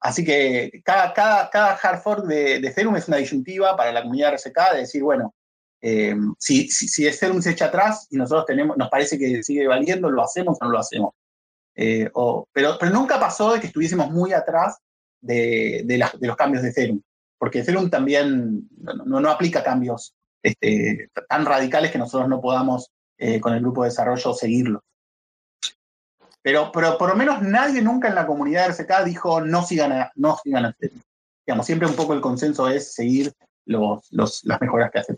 [0.00, 4.72] Así que cada, hard fork de, de, Ethereum es una disyuntiva para la comunidad RSK
[4.72, 5.34] de decir, bueno,
[5.86, 10.10] eh, si, si, Ethereum se echa atrás y nosotros tenemos, nos parece que sigue valiendo,
[10.10, 11.12] ¿lo hacemos o no lo hacemos?
[11.74, 12.10] Eh,
[12.54, 14.78] pero, nunca pasó de que estuviésemos muy atrás
[15.20, 15.84] de,
[16.20, 17.02] los cambios de Ethereum,
[17.38, 18.66] porque Ethereum también
[19.04, 23.90] no, aplica cambios este, tan radicales que nosotros no podamos eh, con el grupo de
[23.90, 24.80] desarrollo seguirlos.
[26.44, 29.92] Pero, pero por lo menos nadie nunca en la comunidad de RCK dijo no sigan
[29.92, 31.00] a, no sigan a Ethereum.
[31.46, 33.32] Digamos, siempre un poco el consenso es seguir
[33.64, 35.16] los, los, las mejoras que hace.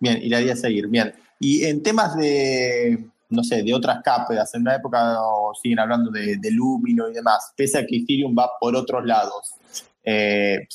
[0.00, 0.88] Bien, y la idea es seguir.
[0.88, 1.14] Bien.
[1.38, 5.16] Y en temas de, no sé, de otras capas, en una época
[5.62, 9.54] siguen hablando de, de Lumino y demás, pese a que Ethereum va por otros lados,
[10.02, 10.66] eh,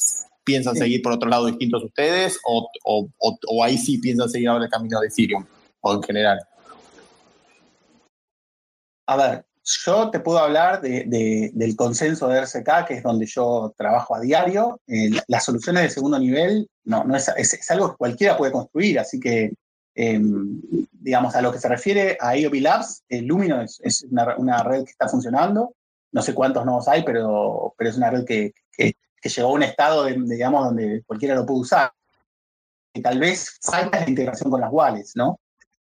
[0.45, 4.71] ¿piensan seguir por otros lados distintos ustedes o, o, ahí sí piensan seguir ahora el
[4.71, 5.45] camino de Ethereum
[5.81, 6.39] o en general?
[9.07, 13.73] A ver, yo te puedo hablar de, del consenso de RCK, que es donde yo
[13.77, 14.79] trabajo a diario.
[14.87, 19.53] Eh, las soluciones de segundo nivel no, es, algo que cualquiera puede construir, así que,
[19.93, 20.61] em,
[20.93, 24.91] digamos, a lo que se refiere a IOB Labs, el Lumino es, una, red que
[24.91, 25.73] está funcionando.
[26.13, 29.63] No sé cuántos nodos hay, pero, pero es una red que, que, llegó a un
[29.63, 31.91] estado, de, digamos, donde cualquiera lo puede usar.
[32.93, 35.37] Y tal vez falta la integración con las wallets, ¿no?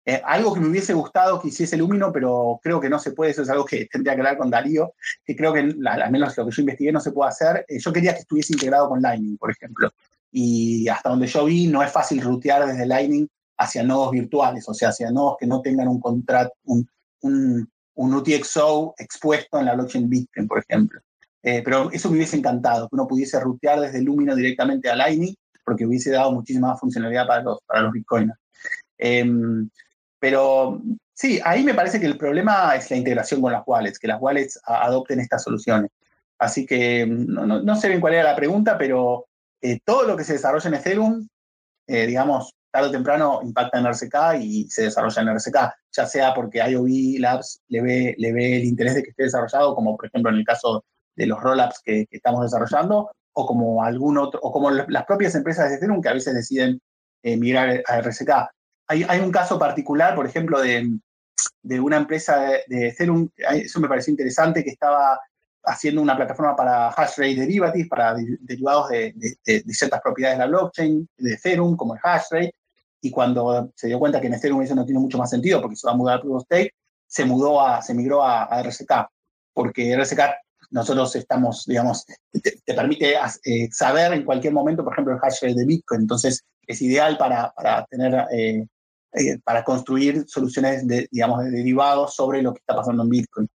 [0.06, 3.32] Eh, algo que me hubiese gustado que hiciese Lumino, pero creo que no se puede,
[3.32, 4.94] eso es algo que tendría que hablar con Darío,
[5.26, 7.66] que creo que al menos lo que yo investigué no se puede hacer.
[7.68, 9.90] Eh, yo quería que estuviese integrado con Lightning, por ejemplo.
[10.32, 13.28] Y hasta donde yo vi, no es fácil rutear desde Lightning
[13.58, 16.88] hacia nodos virtuales, o sea, hacia nodos que no tengan un contrato, un,
[17.22, 21.00] un, un, UTXO expuesto en la blockchain Bitcoin, por ejemplo.
[21.44, 25.36] Eh, pero eso me hubiese encantado, que uno pudiese rutear desde Lumino directamente a Lightning,
[25.64, 28.40] porque hubiese dado muchísima funcionalidad para los, para los bitcoiners.
[28.98, 29.70] Em,
[30.24, 30.82] pero
[31.14, 34.22] sí, ahí me parece que el problema es la integración con las wallets, que las
[34.22, 35.92] wallets adopten estas soluciones.
[36.40, 39.26] Así que no, no, sé bien cuál era la pregunta, pero
[39.62, 41.28] eh, todo lo que se desarrolla en Ethereum,
[41.88, 45.58] eh, digamos, tarde o temprano impacta en RCK y se desarrolla en RCK,
[45.92, 49.76] ya sea porque IOB Labs le ve, le ve el interés de que esté desarrollado,
[49.76, 50.86] como por ejemplo en el caso
[51.18, 55.36] de los rollups que, que estamos desarrollando, o como algún otro, o como las propias
[55.36, 56.80] empresas de Ethereum que a veces deciden
[57.24, 58.54] eh, migrar a RCK.
[59.08, 61.00] Hay, un caso particular, por ejemplo, de,
[61.80, 65.20] una empresa de, Ethereum, eso me pareció interesante, que estaba
[65.64, 69.14] haciendo una plataforma para hash rate derivatives, para derivados de,
[69.70, 72.54] ciertas propiedades de la blockchain, de Ethereum, como el hash rate,
[73.02, 75.76] y cuando se dio cuenta que en Ethereum eso no tiene mucho más sentido porque
[75.76, 76.74] se va a mudar a Proof of Stake,
[77.08, 78.92] se mudó a, se migró a, RSK,
[79.54, 80.20] porque RSK
[80.72, 85.56] nosotros estamos, digamos, te, permite eh, saber en cualquier momento, por ejemplo, el hash rate
[85.56, 88.66] de Bitcoin, entonces es ideal para, para tener eh,
[89.16, 93.50] eh, para construir soluciones, de, digamos, de derivados sobre lo que está pasando en Bitcoin.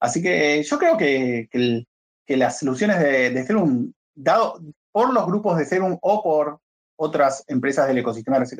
[0.00, 4.60] Así que yo creo que, que, las soluciones de, Ethereum, dado
[4.90, 6.58] por los grupos de Ethereum o por
[6.96, 8.58] otras empresas del ecosistema RSK,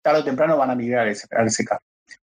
[0.00, 1.78] tarde o temprano van a migrar a RSK.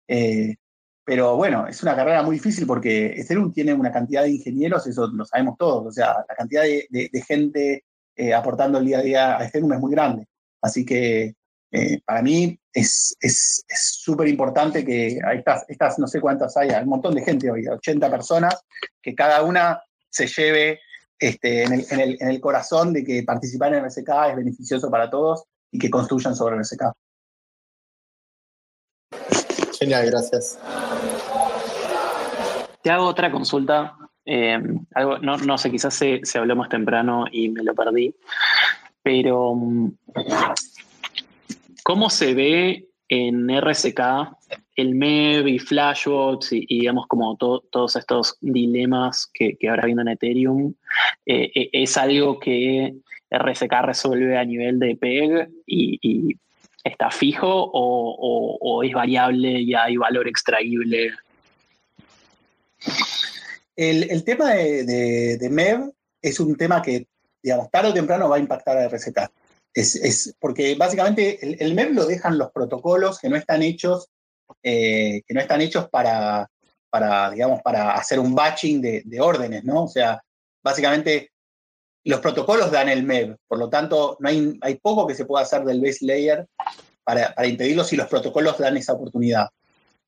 [0.08, 0.56] Eh,
[1.04, 5.06] pero bueno, es una carrera muy difícil porque Ethereum tiene una cantidad de ingenieros, eso
[5.08, 9.02] lo sabemos todos, o sea, la cantidad de, de, gente eh, aportando el día a
[9.02, 10.26] día a Ethereum es muy grande.
[10.60, 11.34] Así que
[11.72, 13.16] eh, para mí es
[13.68, 17.66] súper importante que estas, estas, no sé cuántas hay, hay un montón de gente hoy,
[17.66, 18.64] 80 personas,
[19.00, 20.80] que cada una se lleve
[21.18, 24.90] este, en, el, en, el, en, el, corazón de que participar en RSK es beneficioso
[24.90, 26.92] para todos y que construyan sobre RSK.
[29.78, 30.58] Genial, gracias.
[32.82, 33.96] Te hago otra consulta.
[34.24, 34.58] Eh,
[34.94, 38.14] algo, no, no, sé, quizás se, se habló más temprano y me lo perdí,
[39.02, 39.92] pero mm,
[41.82, 44.00] ¿Cómo se ve en RSK
[44.76, 50.74] el MEV y Flashbots y, digamos como todos estos dilemas que, ahora viendo en Ethereum
[51.26, 52.94] eh, eh, es algo que
[53.30, 56.36] RSK resuelve a nivel de PEG y,
[56.82, 61.12] está fijo o, es variable y hay valor extraíble.
[63.76, 67.06] El, tema de, MEV es un tema que,
[67.42, 69.30] digamos, tarde o temprano va a impactar a RSK.
[69.72, 74.08] Es, porque básicamente el, MEV lo dejan los protocolos que no están hechos,
[74.62, 76.50] eh, que no están hechos para,
[76.90, 79.84] para, digamos, para hacer un batching de, de, órdenes, ¿no?
[79.84, 80.20] O sea,
[80.62, 81.30] básicamente
[82.04, 85.44] los protocolos dan el MEV, por lo tanto, no hay, hay poco que se pueda
[85.44, 86.46] hacer del base layer
[87.04, 89.48] para, para impedirlo si los protocolos dan esa oportunidad.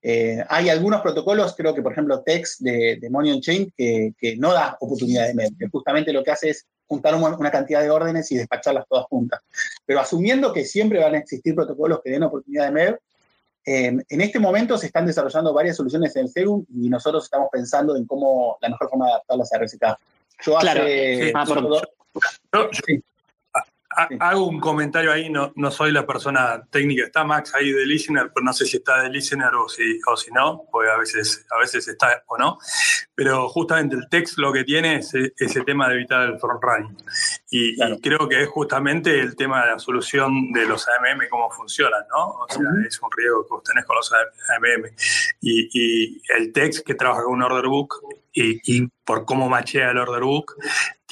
[0.05, 4.13] Eh, hay algunos protocolos, creo que por ejemplo Text de, de Money on Chain, que,
[4.19, 7.81] que, no da oportunidad de MEV, que justamente lo que hace es juntar una, cantidad
[7.81, 9.41] de órdenes y despacharlas todas juntas.
[9.87, 12.99] Pero asumiendo que siempre van a existir protocolos que den oportunidad de MEV,
[13.65, 17.97] eh, en este momento se están desarrollando varias soluciones en Ethereum y nosotros estamos pensando
[17.97, 19.85] en cómo la mejor forma de adaptarlas a RSK.
[20.45, 21.33] Yo hace...
[21.33, 22.69] Ah,
[24.21, 27.05] Hago un comentario ahí, no, no soy la persona técnica.
[27.05, 30.17] Está Max ahí de listener, pero no sé si está de listener o si, o
[30.17, 32.59] si no, porque a veces, a veces está o no.
[33.15, 36.97] Pero justamente el text lo que tiene es ese tema de evitar el front running.
[37.51, 42.03] Y, creo que es justamente el tema de la solución de los AMM, cómo funcionan,
[42.11, 42.31] ¿no?
[42.31, 44.87] O sea, es un riesgo que vos tenés con los AMM.
[45.41, 47.95] Y, y el text que trabaja con un order book
[48.33, 50.55] y, y por cómo machea el order book,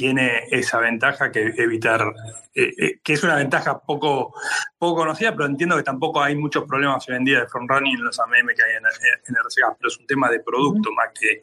[0.00, 2.00] tiene esa ventaja que evitar,
[2.54, 4.32] eh, eh, que es una ventaja poco,
[4.78, 7.96] poco conocida, pero entiendo que tampoco hay muchos problemas hoy en día de front running
[7.96, 8.84] en los AMM que hay en,
[9.28, 11.42] en RCK, pero es un tema de producto más que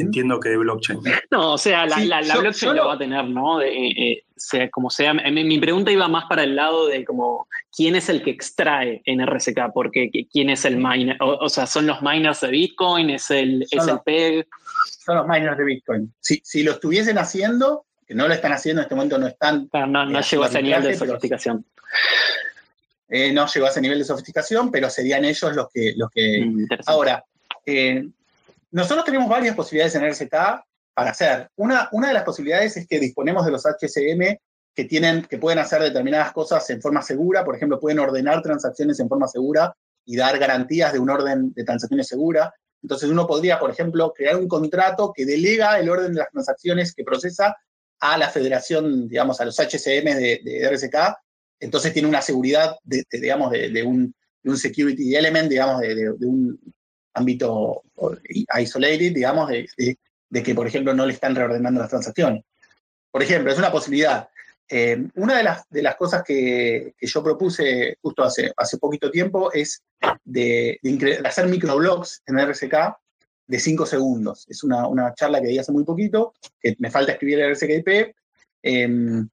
[0.00, 1.00] entiendo que de blockchain.
[1.32, 1.96] No, o sea, la,
[2.38, 3.60] blockchain lo va a tener, ¿no?
[3.60, 8.08] Eh, sea, como sea, mi, pregunta iba más para el lado de como quién es
[8.08, 12.42] el que extrae en RSK, porque quién es el miner, o, sea, son los miners
[12.42, 14.46] de Bitcoin, es el, es el PEG.
[15.04, 16.14] Son los miners de Bitcoin.
[16.20, 19.68] Si, si lo estuviesen haciendo, que no lo están haciendo en este momento, no están.
[19.72, 21.66] no, llegó a ese nivel de sofisticación.
[23.08, 25.94] Eh, no llegó a ese nivel de sofisticación, pero serían ellos los que.
[25.96, 26.44] Los que...
[26.44, 27.24] Mm, ahora,
[27.64, 28.08] eh,
[28.70, 31.50] nosotros tenemos varias posibilidades en RZK para hacer.
[31.56, 34.38] Una, una de las posibilidades es que disponemos de los HCM
[34.74, 39.00] que, tienen, que pueden hacer determinadas cosas en forma segura, por ejemplo, pueden ordenar transacciones
[39.00, 42.52] en forma segura y dar garantías de un orden de transacciones segura.
[42.82, 46.94] Entonces uno podría, por ejemplo, crear un contrato que delega el orden de las transacciones
[46.94, 47.56] que procesa
[48.00, 50.96] a la federación, digamos, a los HCM de, RSK,
[51.60, 54.14] entonces tiene una seguridad, de, digamos, de, un,
[54.56, 56.58] security element, digamos, de, un
[57.14, 57.82] ámbito
[58.58, 59.96] isolated, digamos, de,
[60.42, 62.44] que, por ejemplo, no le están reordenando las transacciones.
[63.10, 64.28] Por ejemplo, es una posibilidad.
[64.68, 69.52] Eh, una de las, de las cosas que, yo propuse justo hace, hace poquito tiempo
[69.52, 69.82] es
[70.24, 70.78] de,
[71.24, 72.74] hacer microblogs en RSK
[73.46, 74.44] de 5 segundos.
[74.48, 78.14] Es una, una, charla que di hace muy poquito, que me falta escribir el RSKIP,
[78.62, 79.28] em,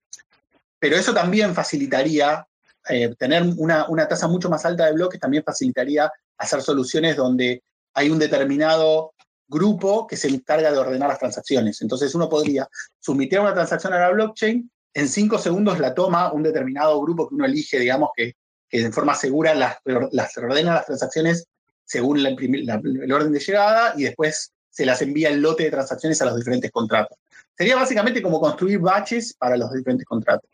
[0.79, 2.45] pero eso también facilitaría,
[2.89, 7.63] eh, tener una, una, tasa mucho más alta de bloques, también facilitaría hacer soluciones donde
[7.93, 9.13] hay un determinado
[9.47, 11.81] grupo que se encarga de ordenar las transacciones.
[11.81, 12.67] Entonces uno podría
[12.99, 17.35] sumitir una transacción a la blockchain, en 5 segundos la toma un determinado grupo que
[17.35, 18.35] uno elige, digamos, que,
[18.69, 19.77] que de forma segura las,
[20.11, 21.47] las ordena las transacciones
[21.93, 26.25] según el orden de llegada y después se las envía el lote de transacciones a
[26.25, 27.17] los diferentes contratos.
[27.55, 30.49] Sería básicamente como construir batches para los diferentes contratos.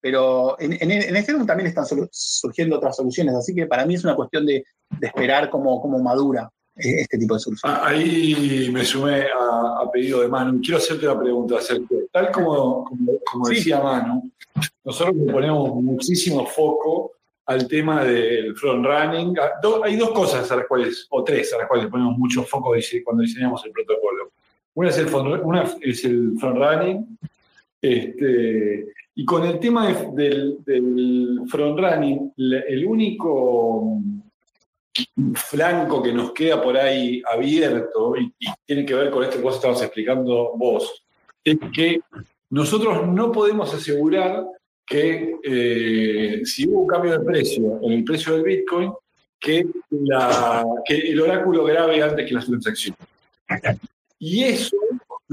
[0.00, 4.16] Pero en, en, este también están surgiendo otras soluciones, así que para mí es una
[4.16, 4.64] cuestión de,
[5.00, 7.78] esperar cómo, cómo madura eh, este tipo de soluciones.
[7.80, 10.60] Ah, ahí me sumé a, pedido de Manu.
[10.60, 11.58] Quiero hacerte una pregunta.
[12.10, 14.28] Tal como, como, decía Manu,
[14.82, 17.12] nosotros le ponemos muchísimo foco
[17.46, 19.36] al tema del front running.
[19.38, 19.52] Ah,
[19.84, 22.74] hay dos cosas a las cuales, o tres a las cuales ponemos mucho foco
[23.04, 24.32] cuando diseñamos el protocolo.
[24.74, 27.18] Una es el front, una es el front running,
[27.80, 33.98] este, y con el tema del, front running, el único
[35.34, 39.42] flanco que nos queda por ahí abierto, y, y tiene que ver con esto que
[39.42, 41.04] vos estabas explicando vos,
[41.44, 42.00] es que
[42.48, 44.46] nosotros no podemos asegurar
[44.86, 48.92] que eh, si hubo un cambio de precio en el precio del Bitcoin,
[49.38, 49.66] que,
[50.88, 53.00] el oráculo grave antes que las transacciones.
[54.18, 54.76] Y eso,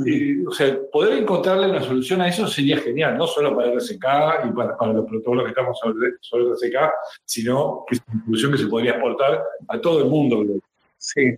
[0.06, 4.06] eh, o sea, poder encontrarle una solución a eso sería genial, no solo para RSK
[4.48, 6.76] y para, los protocolos que estamos sobre, sobre RSK,
[7.24, 10.44] sino que es una solución que se podría aportar a todo el mundo.
[10.98, 11.36] Sí.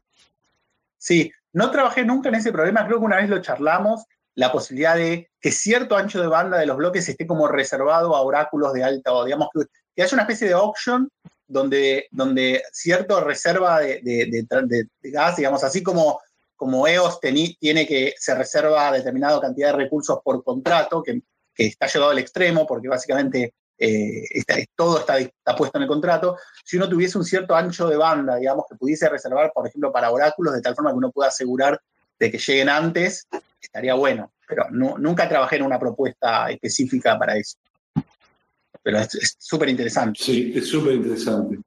[0.98, 4.06] Sí, no trabajé nunca en ese problema, creo que una vez lo charlamos
[4.36, 8.22] la posibilidad de que cierto ancho de banda de los bloques esté como reservado a
[8.22, 11.10] oráculos de alta, o digamos que, haya una especie de auction
[11.48, 14.48] donde, donde cierto reserva de,
[15.04, 16.22] gas, digamos, así como,
[16.56, 21.22] como EOS tiene que se reserva determinada cantidad de recursos por contrato, que,
[21.58, 24.24] está llevado al extremo, porque básicamente eh,
[24.76, 28.38] todo está, está, puesto en el contrato, si uno tuviese un cierto ancho de banda,
[28.38, 31.80] digamos, que pudiese reservar, por ejemplo, para oráculos, de tal forma que uno pueda asegurar
[32.22, 33.28] de que lleguen antes,
[33.62, 34.32] estaría bueno.
[34.48, 37.58] Pero nunca trabajé en una propuesta específica para eso
[38.84, 40.20] pero es súper interesante.
[40.22, 41.60] Sí, es súper interesante.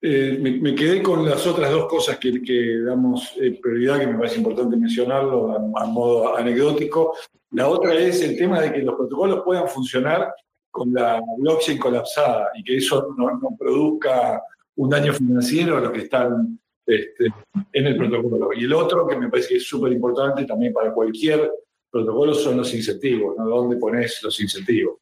[0.00, 4.18] Eh, me, quedé con las otras dos cosas que, que damos eh, prioridad, que me
[4.18, 7.14] parece importante mencionarlo a, modo anecdótico.
[7.52, 10.32] La otra es el tema de que los protocolos puedan funcionar
[10.70, 14.42] con la blockchain colapsada y que eso no, produzca
[14.76, 16.58] un daño financiero a los que están
[16.88, 17.26] este,
[17.72, 18.50] en el protocolo.
[18.54, 21.52] Y el otro, que me parece que es súper importante también para cualquier
[21.90, 23.46] protocolo, son los incentivos, ¿no?
[23.46, 24.96] ¿Dónde pones los incentivos?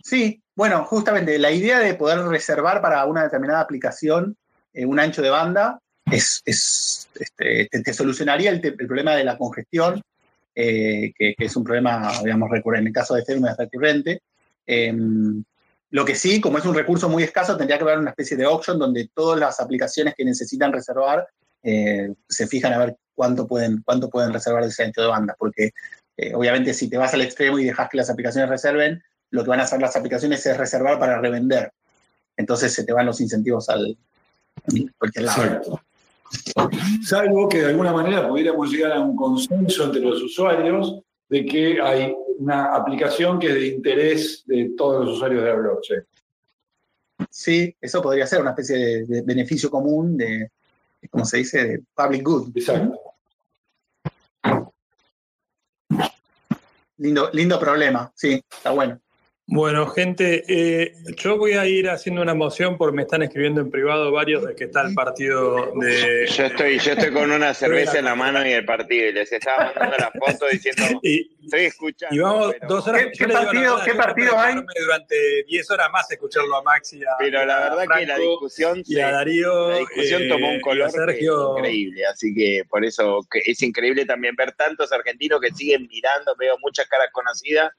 [0.00, 4.36] Sí, bueno, justamente la idea de poder reservar para una determinada aplicación
[4.72, 5.80] eh, un ancho de banda
[6.10, 10.00] es, este, te, solucionaría el, problema de la congestión,
[10.54, 12.82] eh, que, es un problema, digamos, recurrente.
[12.82, 14.20] En el caso de Ethereum es recurrente.
[14.66, 15.42] Em,
[15.94, 18.42] lo que sí, como es un recurso muy escaso, tendría que haber una especie de
[18.46, 21.28] auction donde todas las aplicaciones que necesitan reservar
[21.62, 25.36] eh, se fijan a ver cuánto pueden, cuánto pueden reservar de ese ancho de banda,
[25.38, 25.70] porque
[26.16, 29.50] eh, obviamente, si te vas al extremo y dejas que las aplicaciones reserven, lo que
[29.50, 31.70] van a hacer las aplicaciones es reservar para revender.
[32.36, 33.96] Entonces se te van los incentivos al
[34.98, 35.80] cualquier lado.
[37.06, 41.80] Salvo que de alguna manera pudiéramos llegar a un consenso entre los usuarios de que
[41.80, 46.02] hay una aplicación que es de interés de todos los usuarios de la blockchain.
[47.30, 50.50] Sí, eso podría ser una especie de, de beneficio común de,
[51.10, 52.50] ¿cómo se dice?, de public good.
[52.54, 53.00] Exacto.
[56.98, 59.00] Lindo, lindo problema, sí, está bueno.
[59.46, 63.70] Bueno, gente, eh, yo voy a ir haciendo una moción porque me están escribiendo en
[63.70, 66.26] privado varios de que está el partido de.
[66.26, 69.30] Yo estoy, yo estoy con una cerveza en la mano y el partido, y les
[69.30, 70.82] estaba mandando la foto diciendo.
[71.02, 72.16] estoy escuchando.
[72.16, 73.04] Y vamos dos horas.
[73.18, 74.54] ¿Qué, partido, ¿qué partido hay?
[74.80, 77.04] Durante 10 horas más escucharlo a Maxi.
[77.04, 78.82] A, pero la verdad que la discusión.
[78.86, 79.72] Y a Darío.
[79.72, 84.52] La discusión tomó un eh, color increíble, así que por eso es increíble también ver
[84.52, 87.72] tantos argentinos que siguen mirando, veo muchas caras conocidas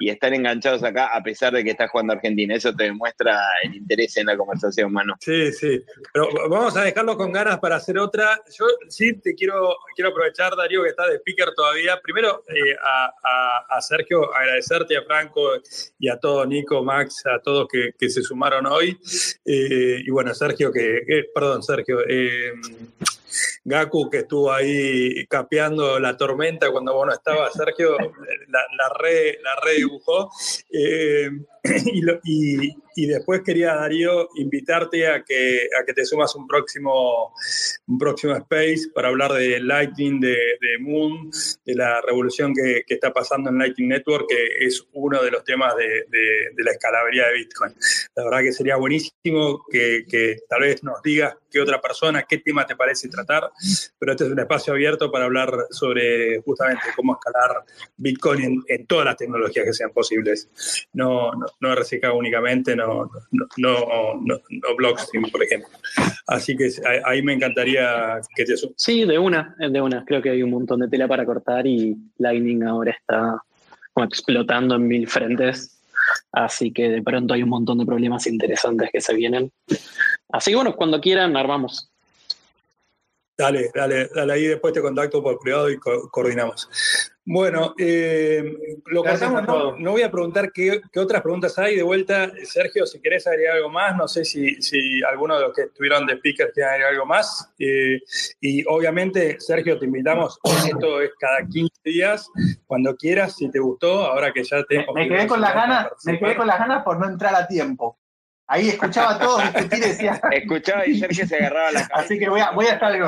[0.00, 2.54] y están enganchados acá a pesar de que está jugando Argentina.
[2.54, 5.14] Eso te demuestra el interés en la conversación, mano.
[5.20, 5.82] Sí, sí.
[6.12, 8.42] Pero vamos a dejarlo con ganas para hacer otra.
[8.58, 12.00] Yo sí te quiero, quiero aprovechar, Darío, que está de speaker todavía.
[12.02, 15.50] Primero, eh, a, Sergio, agradecerte a Franco
[15.98, 18.98] y a todo, Nico, Max, a todos que, se sumaron hoy.
[19.44, 21.98] Eh, y bueno, Sergio, que, perdón, Sergio.
[23.32, 27.12] Eh, Gaku, que estuvo ahí capeando la tormenta cuando vos no
[27.50, 30.30] Sergio, la, la, re, la redibujó.
[30.70, 31.30] Eh,
[32.24, 37.34] y, después quería, Darío, invitarte a que, a que te sumas un próximo,
[37.86, 41.30] un próximo space para hablar de Lightning, de, de Moon,
[41.64, 45.44] de la revolución que, que, está pasando en Lightning Network, que es uno de los
[45.44, 47.74] temas de, de, la escalabilidad de Bitcoin.
[48.14, 52.38] La verdad que sería buenísimo que, que, tal vez nos digas qué otra persona, qué
[52.38, 53.50] tema te parece tratar,
[53.98, 57.64] pero este es un espacio abierto para hablar sobre justamente cómo escalar
[57.96, 60.48] Bitcoin en, en todas las tecnologías que sean posibles.
[60.92, 63.10] No, no, no RSK únicamente, no, no,
[63.56, 65.68] no, no, Blockstream, por ejemplo.
[66.26, 66.70] Así que
[67.04, 68.74] ahí me encantaría que te sumes.
[68.78, 70.04] Sí, de una, de una.
[70.04, 73.42] Creo que hay un montón de tela para cortar y Lightning ahora está
[73.96, 75.78] explotando en mil frentes.
[76.32, 79.52] Así que de pronto hay un montón de problemas interesantes que se vienen.
[80.30, 81.88] Así que bueno, cuando quieran, armamos.
[83.36, 86.68] Dale, dale, dale ahí, después te contacto por privado y coordinamos.
[87.24, 88.42] Bueno, eh,
[88.86, 91.76] lo pasamos, no, no, voy a preguntar qué, otras preguntas hay.
[91.76, 95.52] De vuelta, Sergio, si querés agregar algo más, no sé si, si alguno de los
[95.54, 97.52] que estuvieron de speaker quiere agregar algo más.
[97.60, 98.00] Eh,
[98.40, 102.28] y obviamente, Sergio, te invitamos, esto es cada 15 días,
[102.66, 104.84] cuando quieras, si te gustó, ahora que ya te...
[104.92, 108.00] Me, quedé con las ganas, me quedé con las ganas por no entrar a tiempo.
[108.48, 110.20] Ahí escuchaba a todos discutir y decía...
[110.32, 111.94] Escuchaba y Sergio se agarraba la cabeza.
[112.04, 113.04] Así que voy a, voy a estar en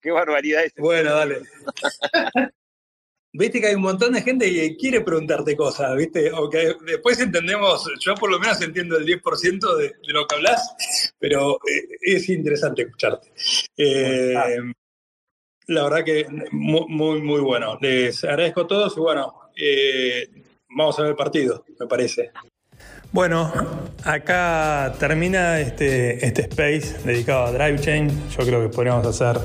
[0.00, 0.74] Qué barbaridad es.
[0.76, 1.40] Bueno, dale.
[3.36, 6.30] viste que hay un montón de gente que quiere preguntarte cosas, ¿viste?
[6.30, 11.56] Aunque después entendemos, yo por lo menos entiendo el 10% de, lo que hablas, pero
[11.56, 13.32] eh, es interesante escucharte.
[13.76, 14.34] Eh,
[15.68, 17.78] la verdad que muy, muy, bueno.
[17.80, 20.28] Les agradezco a todos y bueno, eh,
[20.70, 22.30] vamos a ver el partido, me parece.
[23.16, 23.50] Bueno,
[24.04, 28.10] acá termina este, este space dedicado a Drive Chain.
[28.28, 29.40] Yo creo que podríamos hacer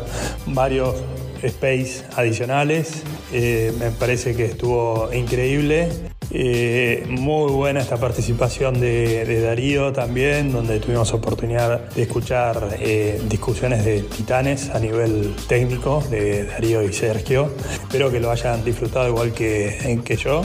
[0.48, 1.02] varios
[1.42, 3.04] space adicionales.
[3.32, 6.11] Eh, me parece que estuvo increíble.
[6.34, 13.84] Eh, muy buena esta participación de, Darío también, donde tuvimos oportunidad de escuchar eh, discusiones
[13.84, 17.52] de titanes a nivel técnico de Darío y Sergio.
[17.84, 20.42] Espero que lo hayan disfrutado igual que, que yo.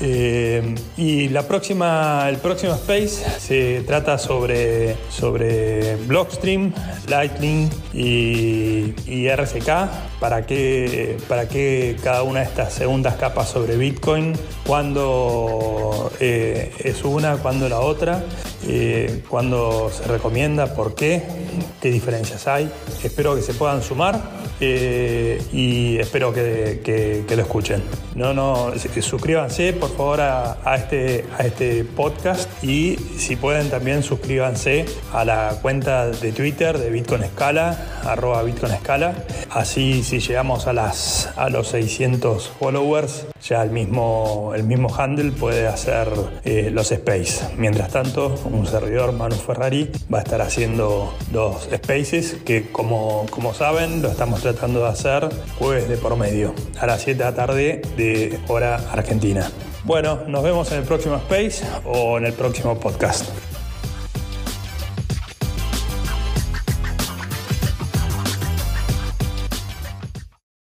[0.00, 6.72] Eh, y la próxima, el próximo Space se trata sobre, sobre Blockstream,
[7.08, 9.68] Lightning y, y RCK.
[10.18, 14.32] ¿Para qué, ¿Para qué cada una de estas segundas capas sobre Bitcoin?
[14.66, 15.27] ¿Cuándo
[16.20, 17.36] eh, es una?
[17.36, 18.24] ¿Cuándo la otra?
[18.66, 20.74] Eh, ¿Cuándo se recomienda?
[20.74, 21.22] ¿Por qué?
[21.80, 22.70] ¿Qué diferencias hay?
[23.02, 27.82] Espero que se puedan sumar eh, y espero que, lo escuchen.
[28.14, 34.86] No, no, suscríbanse por favor a, este, a este podcast y si pueden también suscríbanse
[35.12, 39.14] a la cuenta de Twitter de Bitcoin Escala, arroba Bitcoin Escala.
[39.50, 45.30] Así si llegamos a, las, a los 600 followers, ya el mismo, el mismo handle
[45.30, 46.08] puede hacer
[46.44, 47.54] eh, los space.
[47.56, 53.54] Mientras tanto, un servidor, Manu Ferrari, va a estar haciendo los spaces que como, como
[53.54, 57.34] saben lo estamos tratando de hacer jueves de por medio, a las 7 de la
[57.34, 59.50] tarde de hora argentina.
[59.84, 63.26] Bueno, nos vemos en el próximo Space o en el próximo podcast.